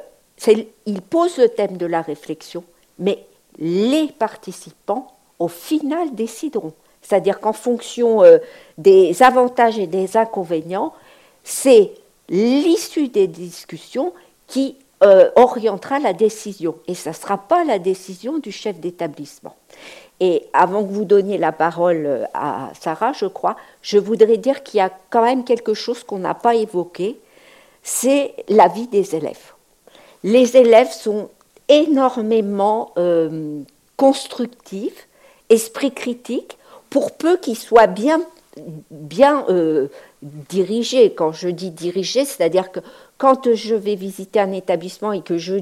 [0.87, 2.65] il pose le thème de la réflexion,
[2.99, 3.25] mais
[3.59, 6.75] les participants, au final, décideront.
[7.01, 8.39] C'est-à-dire qu'en fonction euh,
[8.77, 10.93] des avantages et des inconvénients,
[11.45, 11.93] c'est
[12.29, 14.13] l'issue des discussions
[14.47, 16.77] qui euh, orientera la décision.
[16.89, 19.57] Et ce ne sera pas la décision du chef d'établissement.
[20.21, 24.63] Et avant que vous donniez la parole euh, à Sarah, je crois, je voudrais dire
[24.63, 27.19] qu'il y a quand même quelque chose qu'on n'a pas évoqué,
[27.83, 29.53] c'est la vie des élèves.
[30.23, 31.29] Les élèves sont
[31.69, 33.61] énormément euh,
[33.97, 35.09] constructifs,
[35.51, 36.59] esprit critique,
[36.91, 38.23] pour peu qu'ils soient bien,
[38.91, 39.89] bien euh,
[40.23, 41.13] dirigés.
[41.13, 42.81] Quand je dis dirigés, c'est-à-dire que
[43.19, 45.55] quand je vais visiter un établissement et que je,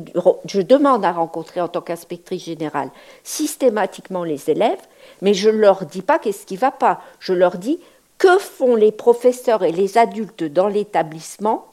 [0.62, 2.90] demande à rencontrer en tant qu'inspectrice générale
[3.24, 4.80] systématiquement les élèves,
[5.20, 7.00] mais je ne leur dis pas qu'est-ce qui ne va pas.
[7.20, 7.78] Je leur dis
[8.18, 11.66] que font les professeurs et les adultes dans l'établissement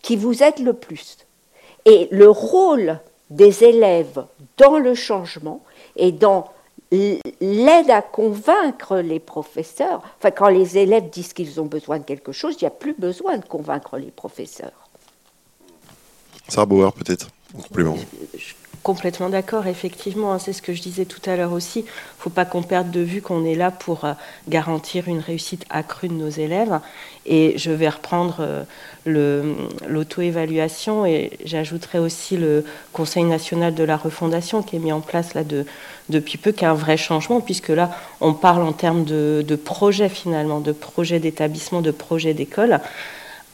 [0.00, 1.18] qui vous aident le plus?
[1.84, 2.98] Et le rôle
[3.30, 4.24] des élèves
[4.56, 5.62] dans le changement
[5.96, 6.50] et dans
[7.40, 10.02] l'aide à convaincre les professeurs.
[10.18, 12.92] Enfin, quand les élèves disent qu'ils ont besoin de quelque chose, il n'y a plus
[12.92, 14.81] besoin de convaincre les professeurs.
[16.48, 17.96] Sarah Bauer, peut-être, en complément
[18.82, 21.80] complètement d'accord, effectivement, hein, c'est ce que je disais tout à l'heure aussi.
[21.80, 24.12] Il ne faut pas qu'on perde de vue qu'on est là pour euh,
[24.48, 26.80] garantir une réussite accrue de nos élèves.
[27.24, 28.36] Et je vais reprendre
[29.06, 29.54] euh,
[29.86, 35.34] l'auto-évaluation et j'ajouterai aussi le Conseil national de la refondation qui est mis en place
[35.34, 35.42] là
[36.08, 37.90] depuis peu, qui est un vrai changement, puisque là,
[38.20, 42.80] on parle en termes de, de projet finalement, de projet d'établissement, de projet d'école.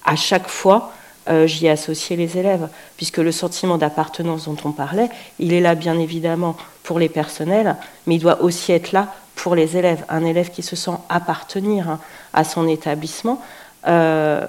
[0.05, 0.93] À chaque fois,
[1.29, 5.61] euh, j'y ai associé les élèves, puisque le sentiment d'appartenance dont on parlait, il est
[5.61, 7.77] là bien évidemment pour les personnels,
[8.07, 10.05] mais il doit aussi être là pour les élèves.
[10.09, 12.01] Un élève qui se sent appartenir hein,
[12.33, 13.41] à son établissement,
[13.87, 14.47] euh,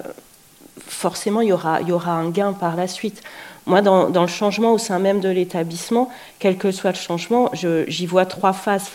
[0.86, 3.22] forcément, il y, aura, un gain par la suite.
[3.66, 8.06] Moi, dans, le changement au sein même de l'établissement, quel que soit le changement, j'y
[8.06, 8.90] vois trois phases,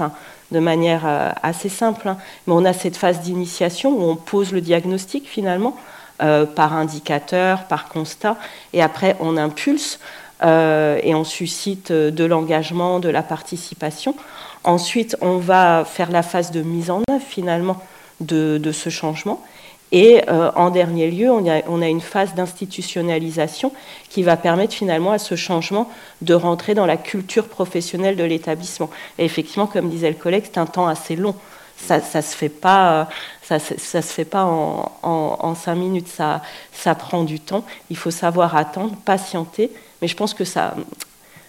[0.52, 2.08] de manière euh, assez simple.
[2.08, 2.18] Hein.
[2.46, 5.76] Mais on a cette phase d'initiation où on pose le diagnostic finalement,
[6.22, 8.38] euh, par indicateur, par constat,
[8.72, 10.00] et après on impulse
[10.44, 14.16] euh, et on suscite euh, de l'engagement, de la participation.
[14.64, 17.82] Ensuite, on va faire la phase de mise en œuvre finalement
[18.22, 19.44] de, ce changement.
[19.92, 23.72] Et en dernier lieu, on a, on a une phase d'institutionnalisation
[24.10, 25.90] qui va permettre finalement à ce changement
[26.22, 28.90] de rentrer dans la culture professionnelle de l'établissement.
[29.20, 31.36] Et effectivement, comme disait le collègue, c'est un temps assez long
[31.78, 33.10] ça, ça se fait pas,
[33.44, 36.08] ça, ça se fait pas en, cinq minutes.
[36.08, 37.64] Ça, prend du temps.
[37.90, 39.72] Il faut savoir attendre, patienter.
[40.02, 40.76] Mais je pense que ça,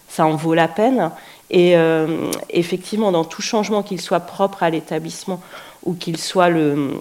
[0.09, 1.11] ça en vaut la peine.
[1.49, 5.41] Et euh, effectivement, dans tout changement, qu'il soit propre à l'établissement
[5.83, 6.99] ou qu'il soit le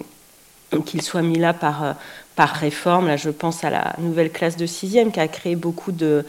[0.84, 1.94] qu'il soit mis là par,
[2.34, 3.06] par réforme.
[3.06, 6.26] Là, je pense à la nouvelle classe de sixième qui a créé beaucoup de,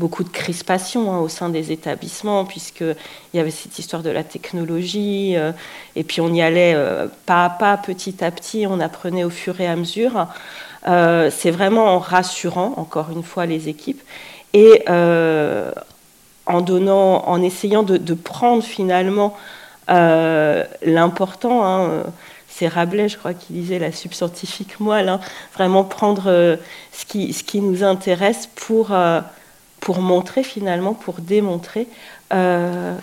[0.00, 2.96] beaucoup de crispation hein, au sein des établissements, puisqu'il
[3.34, 5.52] y avait cette histoire de la technologie, euh,
[5.94, 9.30] et puis on y allait euh, pas à pas, petit à petit, on apprenait au
[9.30, 10.26] fur et à mesure.
[10.88, 14.00] Euh, c'est vraiment en rassurant, encore une fois, les équipes,
[14.54, 14.82] et
[16.46, 19.36] en, donnant, en essayant de, prendre finalement
[19.86, 21.64] l'important.
[21.64, 22.04] Hein,
[22.48, 25.20] c'est Rabelais, je crois, qui disait la subscientifique moelle, hein,
[25.54, 26.58] vraiment prendre
[26.92, 28.92] ce, qui, ce qui nous intéresse pour
[29.80, 31.88] pour montrer finalement, pour démontrer
[32.32, 32.96] euh,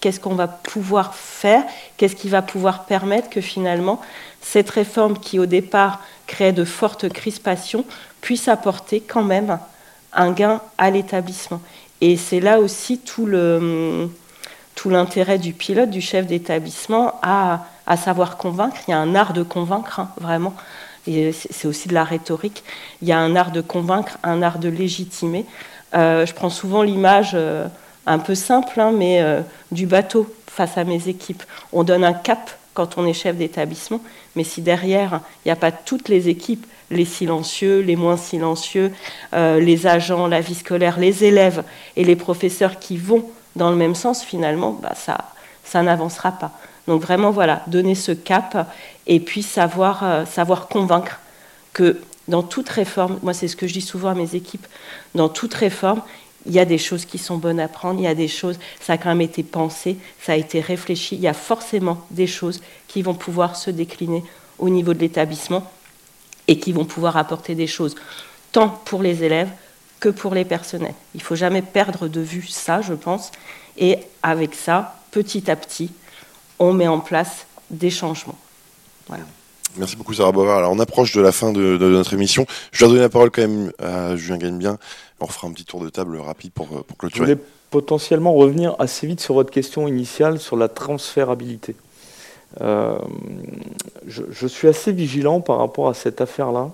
[0.00, 1.62] qu'est-ce qu'on va pouvoir faire,
[1.96, 4.00] qu'est-ce qui va pouvoir permettre que finalement
[4.40, 7.84] cette réforme qui au départ créait de fortes crispations
[8.20, 9.58] puisse apporter quand même
[10.12, 11.60] un gain à l'établissement.
[12.00, 13.26] Et c'est là aussi tout
[14.86, 17.66] l'intérêt du pilote, du chef d'établissement, à,
[17.96, 18.76] savoir convaincre.
[18.88, 20.54] Il y a un art de convaincre, hein, vraiment.
[21.04, 22.64] C'est aussi de la rhétorique.
[23.02, 25.46] Il y a un art de convaincre, un art de légitimer.
[25.94, 27.66] Euh, je prends souvent l'image euh,
[28.06, 29.40] un peu simple, hein, mais euh,
[29.70, 31.42] du bateau face à mes équipes.
[31.72, 34.00] On donne un cap quand on est chef d'établissement,
[34.34, 38.92] mais si derrière, il n'y a pas toutes les équipes, les silencieux, les moins silencieux,
[39.32, 41.64] les agents, la vie scolaire, les élèves
[41.96, 43.26] et les professeurs qui vont
[43.56, 45.32] dans le même sens, finalement, bah, ça,
[45.64, 46.52] ça n'avancera pas.
[46.88, 48.70] Donc vraiment, voilà, donner ce cap
[49.06, 51.20] et puis savoir, savoir convaincre
[51.74, 54.66] que dans toute réforme, moi c'est ce que je dis souvent à mes équipes,
[55.14, 56.02] dans toute réforme,
[56.46, 58.58] il y a des choses qui sont bonnes à prendre, il y a des choses,
[58.80, 62.26] ça a quand même été pensé, ça a été réfléchi, il y a forcément des
[62.26, 64.24] choses qui vont pouvoir se décliner
[64.58, 65.70] au niveau de l'établissement
[66.48, 67.94] et qui vont pouvoir apporter des choses,
[68.50, 69.50] tant pour les élèves
[70.00, 70.94] que pour les personnels.
[71.14, 73.30] Il ne faut jamais perdre de vue ça, je pense,
[73.76, 75.92] et avec ça, petit à petit,
[76.58, 78.38] on met en place des changements.
[79.08, 79.24] Voilà.
[79.76, 80.58] Merci beaucoup Sarah Bovard.
[80.58, 82.46] Alors on approche de la fin de, notre émission.
[82.72, 84.78] Je vais donner la parole quand même à Julien Gagnebien.
[85.20, 87.26] On fera un petit tour de table rapide pour, pour clôturer.
[87.26, 91.74] Je voulais potentiellement revenir assez vite sur votre question initiale sur la transférabilité.
[92.60, 92.98] Euh,
[94.06, 96.70] je, suis assez vigilant par rapport à cette affaire-là.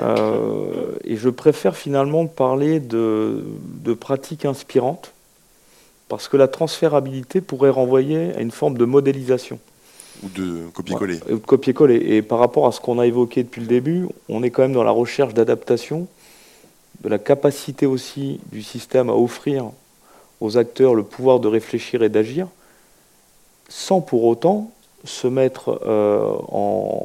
[0.00, 3.44] Euh, et je préfère finalement parler de,
[3.82, 5.12] de pratiques inspirantes
[6.08, 9.58] parce que la transférabilité pourrait renvoyer à une forme de modélisation.
[10.22, 11.18] Ou de copier-coller.
[11.28, 11.96] de copier-coller.
[11.96, 14.72] Et par rapport à ce qu'on a évoqué depuis le début, on est quand même
[14.72, 16.06] dans la recherche d'adaptation,
[17.02, 19.70] de la capacité aussi du système à offrir
[20.40, 22.48] aux acteurs le pouvoir de réfléchir et d'agir,
[23.68, 24.70] sans pour autant
[25.04, 27.00] se mettre euh, en,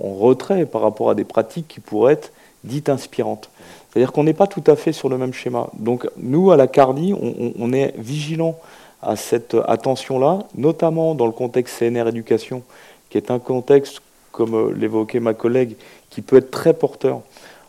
[0.00, 2.32] retrait par rapport à des pratiques qui pourraient être
[2.64, 3.50] dites inspirantes.
[3.88, 5.68] C'est-à-dire qu'on n'est pas tout à fait sur le même schéma.
[5.74, 8.58] Donc nous, à la CARDI, on, on est vigilant
[9.02, 12.62] à cette attention-là, notamment dans le contexte CNR éducation,
[13.10, 14.00] qui est un contexte,
[14.32, 15.76] comme euh, l'évoquait ma collègue,
[16.10, 17.20] qui peut être très porteur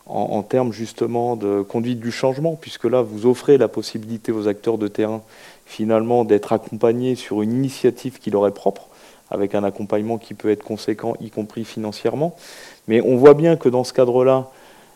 [0.09, 4.79] en, termes justement de conduite du changement, puisque là, vous offrez la possibilité aux acteurs
[4.79, 5.21] de terrain
[5.67, 8.87] finalement d'être accompagnés sur une initiative qui leur est propre,
[9.29, 12.35] avec un accompagnement qui peut être conséquent, y compris financièrement.
[12.87, 14.49] Mais on voit bien que dans ce cadre-là,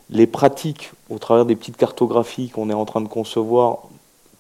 [0.10, 3.84] les pratiques, au travers des petites cartographies qu'on est en train de concevoir,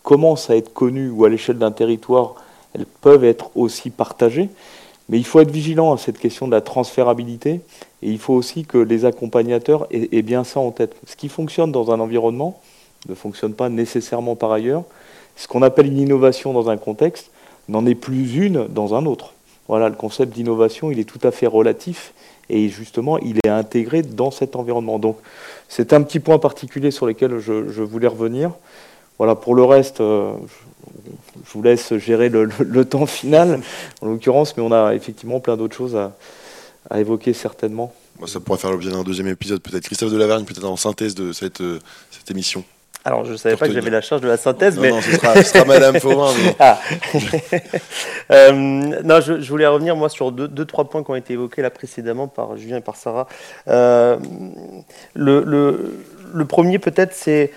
[0.03, 2.35] commencent à être connues ou à l'échelle d'un territoire,
[2.75, 4.49] elles peuvent être aussi partagées.
[5.09, 7.61] Mais il faut être vigilant à cette question de la transférabilité
[8.01, 10.95] et il faut aussi que les accompagnateurs aient, bien ça en tête.
[11.05, 12.59] Ce qui fonctionne dans un environnement
[13.09, 14.83] ne fonctionne pas nécessairement par ailleurs.
[15.35, 17.31] Ce qu'on appelle une innovation dans un contexte
[17.67, 19.33] n'en est plus une dans un autre.
[19.67, 22.13] Voilà, le concept d'innovation, il est tout à fait relatif
[22.49, 24.99] et justement, il est intégré dans cet environnement.
[24.99, 25.17] Donc,
[25.69, 28.51] c'est un petit point particulier sur lequel je, voulais revenir.
[29.17, 30.33] Voilà, pour le reste, euh,
[31.45, 33.61] je vous laisse gérer le, temps final,
[34.01, 37.93] en l'occurrence, mais on a effectivement plein d'autres choses à, évoquer certainement.
[38.27, 39.83] Ça pourrait faire l'objet d'un deuxième épisode, peut-être.
[39.85, 41.79] Christophe Delavergne, peut-être en synthèse de cette, euh,
[42.11, 42.63] cette émission.
[43.05, 44.89] Alors, je ne savais pas que j'avais la charge de la synthèse, mais.
[44.89, 46.31] Non, ce sera, Madame Fauvin.
[46.59, 46.79] Ah.
[48.31, 51.69] Euh, non, je, voulais revenir, moi, sur deux, trois points qui ont été évoqués là
[51.69, 53.27] précédemment par Julien et par Sarah.
[53.67, 54.17] Euh,
[55.13, 55.43] le,
[56.33, 57.51] le, premier, peut-être, c'est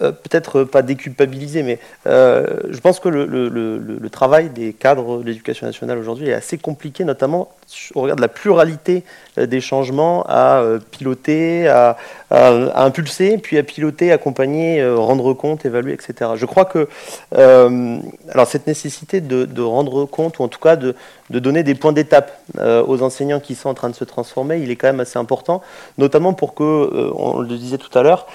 [0.00, 5.66] euh, peut-être pas déculpabiliser, mais euh, je pense que le, travail des cadres de l'éducation
[5.66, 7.50] nationale aujourd'hui est assez compliqué, notamment
[7.94, 9.04] au regard de la pluralité
[9.38, 11.96] euh, des changements à piloter, à,
[12.30, 16.32] impulser, puis à piloter, accompagner, rendre compte, évaluer, etc.
[16.36, 16.88] Je crois que
[17.32, 20.94] alors cette nécessité de, rendre compte, ou en tout cas de,
[21.30, 24.76] donner des points d'étape aux enseignants qui sont en train de se transformer, il est
[24.76, 25.62] quand même assez important,
[25.96, 28.26] notamment pour que, on le disait tout à l'heure,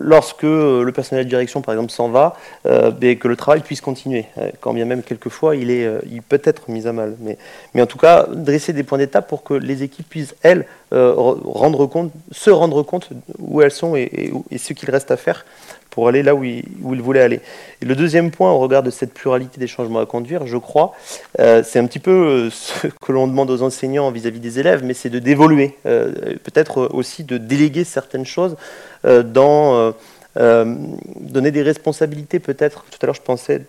[0.00, 2.34] lorsque le personnel de direction, par exemple, s'en va,
[2.66, 6.22] euh, que le travail puisse continuer, euh, quand bien même quelquefois il, est, euh, il
[6.22, 7.16] peut être mis à mal.
[7.20, 7.36] Mais,
[7.74, 11.86] mais en tout cas, dresser des points d'étape pour que les équipes puissent, elles, rendre
[11.86, 13.08] compte, se rendre compte
[13.38, 15.44] où elles sont et, ce qu'il reste à faire
[15.92, 17.40] pour aller là où il, où il, voulait aller.
[17.82, 20.94] Et le deuxième point, au regard de cette pluralité des changements à conduire, je crois,
[21.38, 24.82] euh, c'est un petit peu euh, ce que l'on demande aux enseignants vis-à-vis des élèves,
[24.82, 26.12] mais c'est de d'évoluer, euh,
[26.42, 28.56] peut-être aussi de déléguer certaines choses
[29.04, 29.92] dans
[30.34, 32.86] donner des responsabilités peut-être.
[32.90, 33.62] Tout à l'heure, je pensais,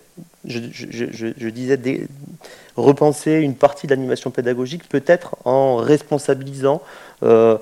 [0.46, 1.78] je, disais
[2.76, 6.82] repenser une partie de l'animation pédagogique, peut-être en responsabilisant
[7.22, 7.58] euh,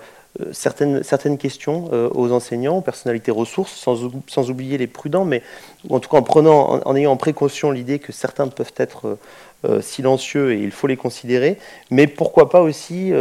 [0.53, 5.43] certaines, certaines questions euh, aux enseignants, aux personnalités ressources, sans, sans, oublier les prudents, mais
[5.91, 9.19] en tout cas en, prenant, en, ayant en précaution l'idée que certains peuvent être
[9.67, 11.59] euh, silencieux et il faut les considérer,
[11.91, 13.13] mais pourquoi pas aussi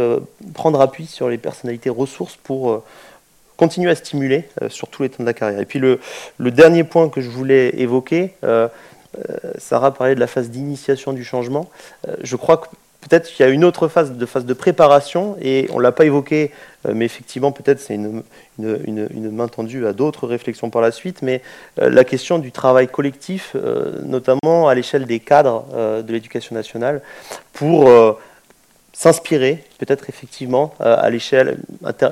[0.54, 2.82] prendre appui sur les personnalités ressources pour
[3.58, 5.60] continuer à stimuler sur tous les temps de la carrière.
[5.60, 6.00] Et puis le
[6.50, 8.34] dernier point que je voulais évoquer,
[9.58, 11.68] Sarah parlait de la phase d'initiation du changement.
[12.22, 12.66] je crois que
[13.02, 15.90] Peut-être qu'il y a une autre phase de phase de préparation, et on ne l'a
[15.90, 16.52] pas évoqué,
[16.86, 18.22] euh, mais effectivement, peut-être c'est une,
[18.58, 21.42] main tendue à d'autres réflexions par la suite, mais
[21.80, 27.02] euh, la question du travail collectif, euh, notamment à l'échelle des cadres de l'éducation nationale,
[27.52, 27.90] pour
[28.94, 31.58] s'inspirer, peut-être effectivement, à l'échelle,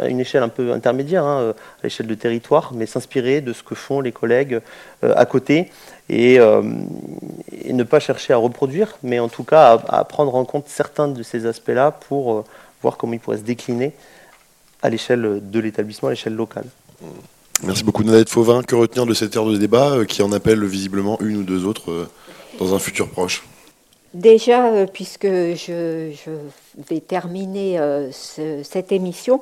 [0.08, 3.74] une échelle un peu intermédiaire, hein, à l'échelle de territoire, mais s'inspirer de ce que
[3.74, 4.60] font les collègues
[5.02, 5.68] à côté
[6.12, 6.62] euh,
[7.62, 11.08] et, ne pas chercher à reproduire, mais en tout cas à, prendre en compte certains
[11.08, 12.44] de ces aspects-là pour euh,
[12.82, 13.92] voir comment ils pourraient se décliner
[14.82, 16.64] à l'échelle de l'établissement, à l'échelle locale.
[17.62, 18.62] Merci beaucoup Nadette Fauvin.
[18.62, 21.64] Que retenir de cette heure de débat euh, qui en appelle visiblement une ou deux
[21.64, 22.08] autres
[22.58, 23.44] dans un futur proche?
[24.12, 26.10] Déjà, puisque je,
[26.88, 27.78] vais terminer
[28.10, 29.40] cette émission,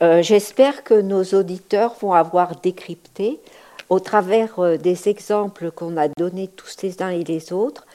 [0.00, 3.40] j'espère que nos auditeurs vont avoir décrypté
[3.90, 7.86] au travers euh, des exemples qu'on a donnés tous les uns et les autres,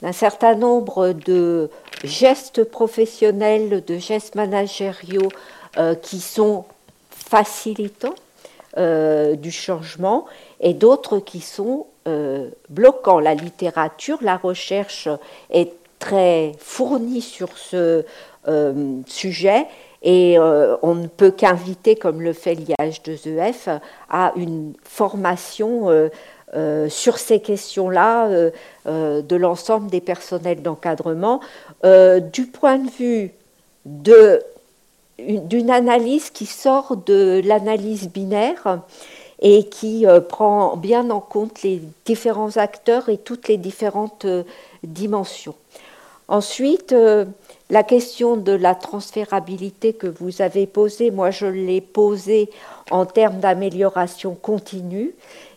[0.00, 1.70] d'un certain nombre de
[2.02, 5.28] gestes professionnels, de gestes managériaux
[5.76, 6.64] euh, qui sont
[7.10, 8.14] facilitants
[8.78, 10.24] euh, du changement
[10.62, 11.86] et d'autres qui sont
[12.68, 13.20] bloquants.
[13.20, 15.08] La littérature, la recherche
[15.50, 18.04] est très fournie sur ce
[19.06, 19.66] sujet
[20.02, 26.08] et euh, on ne peut qu'inviter, comme le fait l'IH2EF, à une formation euh,
[26.54, 28.50] euh, sur ces questions-là
[28.86, 31.40] de l'ensemble des personnels d'encadrement,
[31.84, 33.32] du point de vue
[35.18, 38.80] d'une analyse qui sort de l'analyse binaire
[39.42, 44.24] et qui prend bien en compte les différents acteurs et toutes les différentes
[44.82, 45.56] dimensions.
[46.28, 46.94] Ensuite,
[47.68, 52.50] la question de la transférabilité que vous avez posée, moi je l'ai posée
[52.90, 55.14] en termes d'amélioration continue.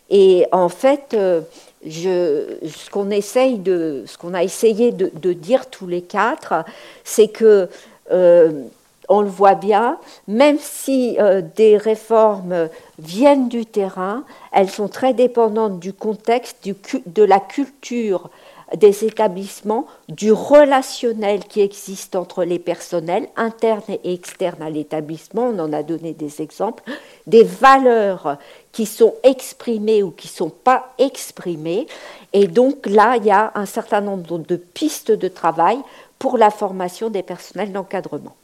[0.08, 1.42] Et en fait, euh,
[1.84, 6.64] ce qu'on essaye de, ce qu'on a essayé de, dire tous les quatre,
[7.04, 7.68] c'est que
[8.12, 8.62] euh,
[9.08, 9.98] on le voit bien,
[10.28, 16.68] même si euh, des réformes viennent du terrain, elles sont très dépendantes du contexte,
[17.06, 18.30] de la culture
[18.74, 25.58] des établissements, du relationnel qui existe entre les personnels internes et externes à l'établissement, on
[25.60, 26.82] en a donné des exemples,
[27.28, 28.38] des valeurs
[28.72, 31.86] qui sont exprimées ou qui ne sont pas exprimées.
[32.32, 35.78] Et donc là, il y a un certain nombre de pistes de travail
[36.18, 38.34] pour la formation des personnels d'encadrement.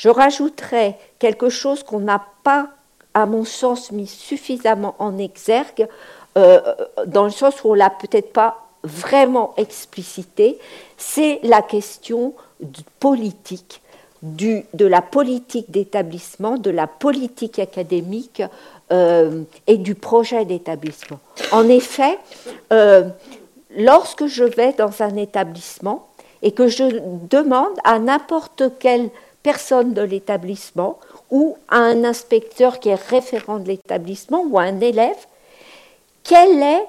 [0.00, 2.68] Je rajouterai quelque chose qu'on n'a pas,
[3.12, 5.86] à mon sens, mis suffisamment en exergue,
[6.38, 6.58] euh,
[7.06, 10.58] dans le sens où on l'a peut-être pas vraiment explicité,
[10.96, 12.32] c'est la question
[12.98, 13.82] politique,
[14.22, 18.42] de la politique d'établissement, de la politique académique
[18.92, 21.20] euh, et du projet d'établissement.
[21.52, 22.18] En effet,
[22.72, 23.04] euh,
[23.76, 26.06] lorsque je vais dans un établissement
[26.40, 26.84] et que je
[27.28, 29.10] demande à n'importe quelle
[29.42, 30.98] personne de l'établissement
[31.30, 35.16] ou à un inspecteur qui est référent de l'établissement ou à un élève,
[36.30, 36.86] est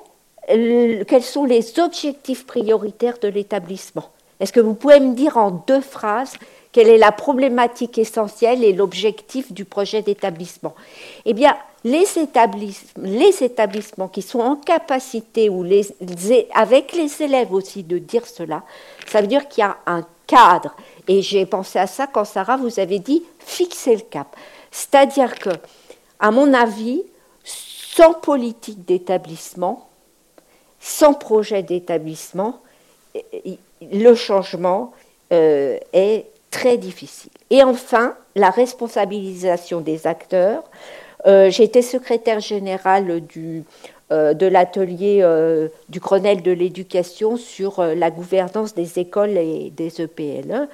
[1.08, 4.10] quels sont les objectifs prioritaires de l'établissement?
[4.40, 6.34] Est-ce que vous pouvez me dire en deux phrases
[6.72, 10.74] quelle est la problématique essentielle et l'objectif du projet d'établissement?
[11.26, 15.66] Eh bien, les établissements, qui sont en capacité, ou
[16.54, 18.64] avec les élèves aussi, de dire cela,
[19.06, 20.06] ça veut dire qu'il y a un
[21.08, 24.36] Et j'ai pensé à ça quand Sarah vous avez dit fixer le cap.
[24.72, 25.50] C'est-à-dire que,
[26.20, 27.04] à mon avis,
[27.44, 29.90] sans politique d'établissement,
[30.80, 32.62] sans projet d'établissement,
[33.82, 34.94] le changement
[35.34, 37.32] euh, est très difficile.
[37.50, 40.64] Et enfin, la responsabilisation des acteurs.
[41.26, 43.64] Euh, J'étais secrétaire générale du,
[44.12, 45.26] de l'atelier
[45.90, 50.68] du Grenelle de l'éducation sur la gouvernance des écoles et des EPLE.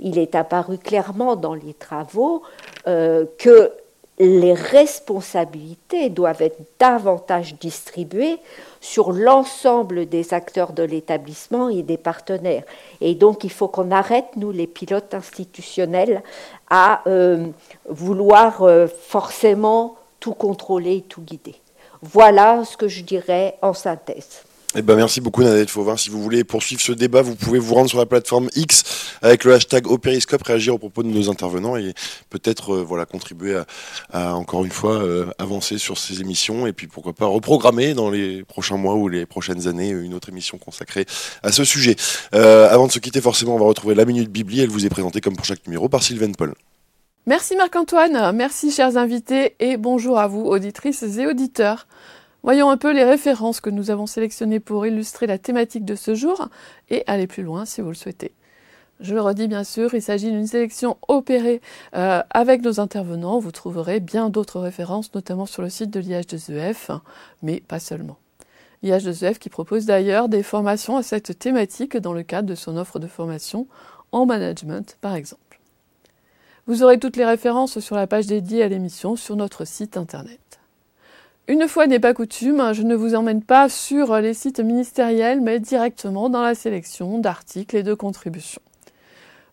[0.00, 2.42] Il est apparu clairement dans les travaux
[2.86, 3.72] que
[4.18, 8.38] les responsabilités doivent être davantage distribuées
[8.80, 12.64] sur l'ensemble des acteurs de l'établissement et des partenaires.
[13.00, 16.22] Et donc il faut qu'on arrête, nous les pilotes institutionnels,
[16.68, 17.46] à euh,
[17.88, 21.54] vouloir euh, forcément tout contrôler et tout guider.
[22.02, 24.42] Voilà ce que je dirais en synthèse.
[24.74, 25.96] Eh ben, merci beaucoup Nadette Fauvin.
[25.96, 29.44] Si vous voulez poursuivre ce débat, vous pouvez vous rendre sur la plateforme X avec
[29.44, 31.94] le hashtag Opériscope, réagir au propos de nos intervenants et
[32.28, 33.58] peut-être euh, voilà, contribuer
[34.12, 38.10] à, encore une fois euh, avancer sur ces émissions et puis pourquoi pas reprogrammer dans
[38.10, 41.06] les prochains mois ou les prochaines années une autre émission consacrée
[41.42, 41.96] à ce sujet.
[42.34, 44.60] Euh, avant de se quitter, forcément, on va retrouver la Minute Bibli.
[44.60, 46.52] Elle vous est présentée comme pour chaque numéro par Sylvain Paul.
[47.28, 51.86] Merci Marc-Antoine, merci chers invités et bonjour à vous auditrices et auditeurs.
[52.42, 56.14] Voyons un peu les références que nous avons sélectionnées pour illustrer la thématique de ce
[56.14, 56.48] jour
[56.88, 58.32] et aller plus loin si vous le souhaitez.
[59.00, 61.60] Je le redis bien sûr, il s'agit d'une sélection opérée
[61.94, 63.40] euh, avec nos intervenants.
[63.40, 66.98] Vous trouverez bien d'autres références, notamment sur le site de l'IH2EF,
[67.42, 68.16] mais pas seulement.
[68.82, 72.98] L'IH2EF qui propose d'ailleurs des formations à cette thématique dans le cadre de son offre
[72.98, 73.66] de formation
[74.12, 75.47] en management, par exemple.
[76.68, 80.60] Vous aurez toutes les références sur la page dédiée à l'émission sur notre site internet.
[81.46, 85.60] Une fois n'est pas coutume, je ne vous emmène pas sur les sites ministériels, mais
[85.60, 88.60] directement dans la sélection d'articles et de contributions.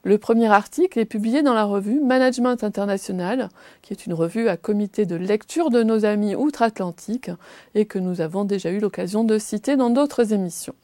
[0.04, 3.48] Le premier article est publié dans la revue Management International,
[3.82, 7.32] qui est une revue à comité de lecture de nos amis outre-Atlantique
[7.76, 10.76] et que nous avons déjà eu l'occasion de citer dans d'autres émissions.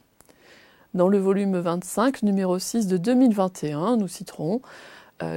[0.94, 4.62] Dans le volume 25, numéro 6 de 2021, nous citerons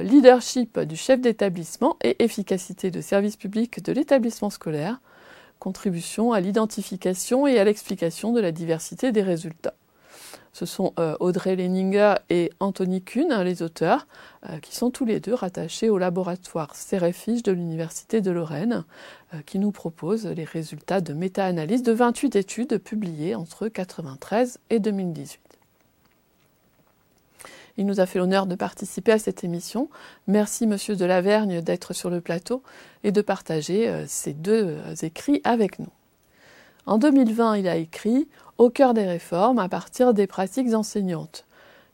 [0.03, 4.99] Leadership du chef d'établissement et efficacité de service public de l'établissement scolaire,
[5.59, 9.75] contribution à l'identification et à l'explication de la diversité des résultats.
[10.55, 14.07] Ce sont euh, Audrey Leninger et Anthony Kuhn, les auteurs,
[14.49, 18.85] euh, qui sont tous les deux rattachés au laboratoire CEREFIGE de l'Université de Lorraine,
[19.33, 24.79] euh, qui nous propose les résultats de méta-analyse de 28 études publiées entre 1993 et
[24.79, 25.44] 2018.
[27.77, 29.89] Il nous a fait l'honneur de participer à cette émission.
[30.27, 32.63] Merci, monsieur de Lavergne, d'être sur le plateau
[33.03, 35.91] et de partager euh, ces deux euh, écrits avec nous.
[36.85, 38.27] En 2020, il a écrit
[38.57, 41.45] Au cœur des réformes à partir des pratiques enseignantes.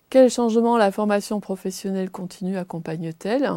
[0.09, 3.49] Quel changement la formation professionnelle continue accompagne-t-elle?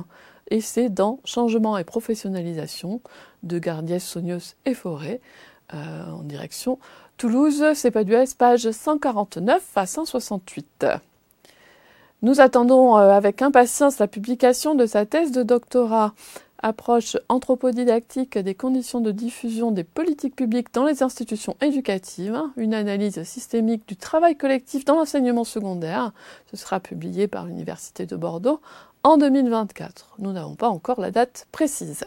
[0.50, 3.00] Et c'est dans Changement et professionnalisation
[3.42, 5.20] de Gardiès, Sonios et Forêt,
[5.72, 6.78] euh, en direction
[7.16, 10.86] Toulouse, c'est pas du S, page 149 à 168.
[12.24, 16.14] Nous attendons euh, avec impatience la publication de sa thèse de doctorat
[16.56, 23.22] approche anthropodidactique des conditions de diffusion des politiques publiques dans les institutions éducatives, une analyse
[23.24, 26.12] systémique du travail collectif dans l'enseignement secondaire.
[26.50, 28.62] Ce sera publié par l'Université de Bordeaux
[29.02, 30.14] en 2024.
[30.18, 32.06] Nous n'avons pas encore la date précise.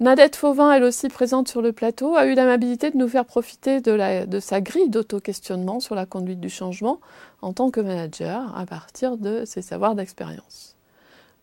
[0.00, 3.82] Nadette Fauvin, elle aussi présente sur le plateau, a eu l'amabilité de nous faire profiter
[3.82, 7.00] de, sa grille d'auto-questionnement sur la conduite du changement
[7.42, 10.74] en tant que manager à partir de ses savoirs d'expérience.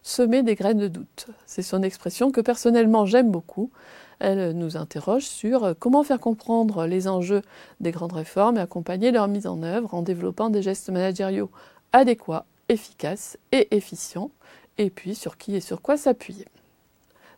[0.02, 3.70] Semer des graines de doute, c'est son expression que personnellement j'aime beaucoup.
[4.18, 7.44] Elle nous interroge sur comment faire comprendre les enjeux
[7.80, 11.52] des grandes réformes et accompagner leur mise en œuvre en développant des gestes managériaux
[11.94, 14.32] adéquats, efficaces et efficients,
[14.80, 16.48] et puis sur qui et sur quoi s'appuyer.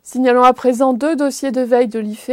[0.02, 2.30] Signalons à présent deux dossiers de veille de l'IFE,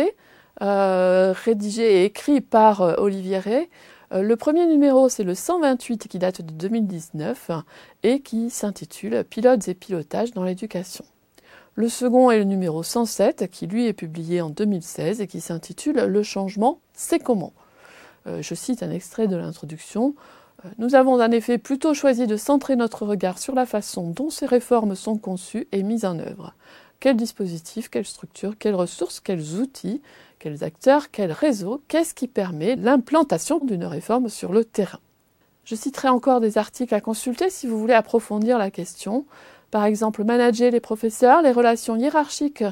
[0.61, 3.69] euh, rédigés et écrits par euh, Olivier Ray.
[4.13, 7.51] Euh, le premier numéro, c'est le 128 qui date de 2019
[8.03, 11.03] et qui s'intitule Pilotes et pilotage dans l'éducation.
[11.75, 15.97] Le second est le numéro 107 qui lui est publié en 2016 et qui s'intitule
[15.97, 17.53] Le changement, c'est comment
[18.25, 20.15] Je cite un extrait de l'introduction.
[20.79, 24.47] Nous avons en effet plutôt choisi de centrer notre regard sur la façon dont ces
[24.47, 26.55] réformes sont conçues et mises en œuvre.
[26.99, 30.01] Quel dispositif, quelle structure, quelles ressources, quels outils,
[30.39, 34.99] quels acteurs, quel réseau, qu'est-ce qui permet l'implantation d'une réforme sur le terrain?
[35.63, 39.25] Je citerai encore des articles à consulter si vous voulez approfondir la question.
[39.69, 42.63] Par exemple, manager les professeurs, les relations hiérarchiques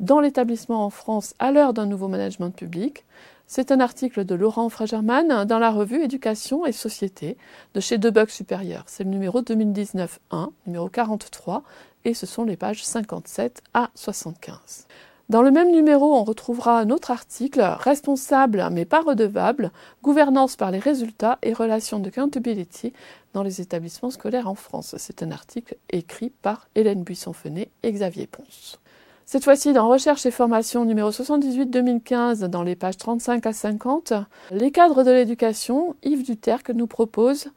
[0.00, 3.04] dans l'établissement en France à l'heure d'un nouveau management public.
[3.46, 7.36] C'est un article de Laurent Fragerman dans la revue Éducation et Société
[7.74, 8.84] de chez Debug Supérieur.
[8.86, 10.18] C'est le numéro 2019-1,
[10.66, 11.62] numéro 43,
[12.04, 14.86] et ce sont les pages 57 à 75.
[15.28, 19.70] Dans le même numéro, on retrouvera un autre article, Responsable mais pas redevable,
[20.02, 22.92] gouvernance par les résultats et relations de accountability
[23.32, 24.94] dans les établissements scolaires en France.
[24.98, 28.78] C'est un article écrit par Hélène Buisson-Fenet et Xavier Ponce.
[29.24, 34.12] Cette fois-ci, dans Recherche et formation numéro 78-2015, dans les pages 35 à 50,
[34.50, 37.48] les cadres de l'éducation, Yves Duterque nous propose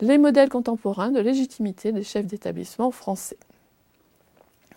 [0.00, 3.38] les modèles contemporains de légitimité des chefs d'établissement français.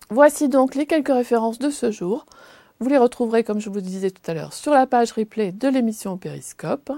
[0.10, 2.26] Voici donc les quelques références de ce jour.
[2.80, 5.52] Vous les retrouverez, comme je vous le disais tout à l'heure, sur la page replay
[5.52, 6.94] de l'émission Périscope.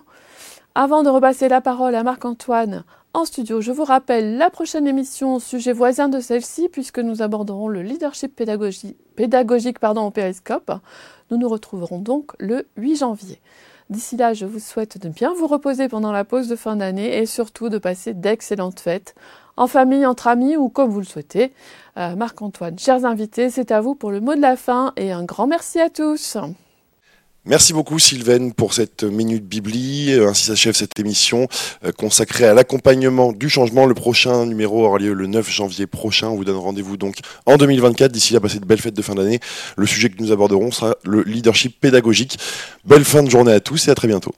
[0.76, 2.84] Avant de repasser la parole à Marc-Antoine
[3.16, 7.68] en studio, je vous rappelle la prochaine émission, sujet voisin de celle-ci, puisque nous aborderons
[7.68, 10.72] le leadership pédagogique, pédagogique pardon, au Périscope.
[11.32, 13.42] Nous nous retrouverons donc le 8 janvier.
[13.90, 17.18] D'ici là, je vous souhaite de bien vous reposer pendant la pause de fin d'année
[17.18, 19.16] et surtout de passer d'excellentes fêtes
[19.60, 21.52] en famille, entre amis ou comme vous le souhaitez.
[21.98, 25.26] Euh, Marc-Antoine, chers invités, c'est à vous pour le mot de la fin et un
[25.26, 26.38] grand merci à tous.
[27.46, 30.14] Merci beaucoup Sylvaine pour cette minute bibli.
[30.14, 31.48] Ainsi s'achève cette émission
[31.84, 33.86] euh, consacrée à l'accompagnement du changement.
[33.86, 36.30] Le prochain numéro aura lieu le 9 janvier prochain.
[36.30, 38.14] On vous donne rendez-vous donc en 2024.
[38.14, 39.42] D'ici là, passez de belles fêtes de fin d'année.
[39.76, 42.40] Le sujet que nous aborderons sera le leadership pédagogique.
[42.86, 44.34] Belle fin de journée à tous et à très bientôt.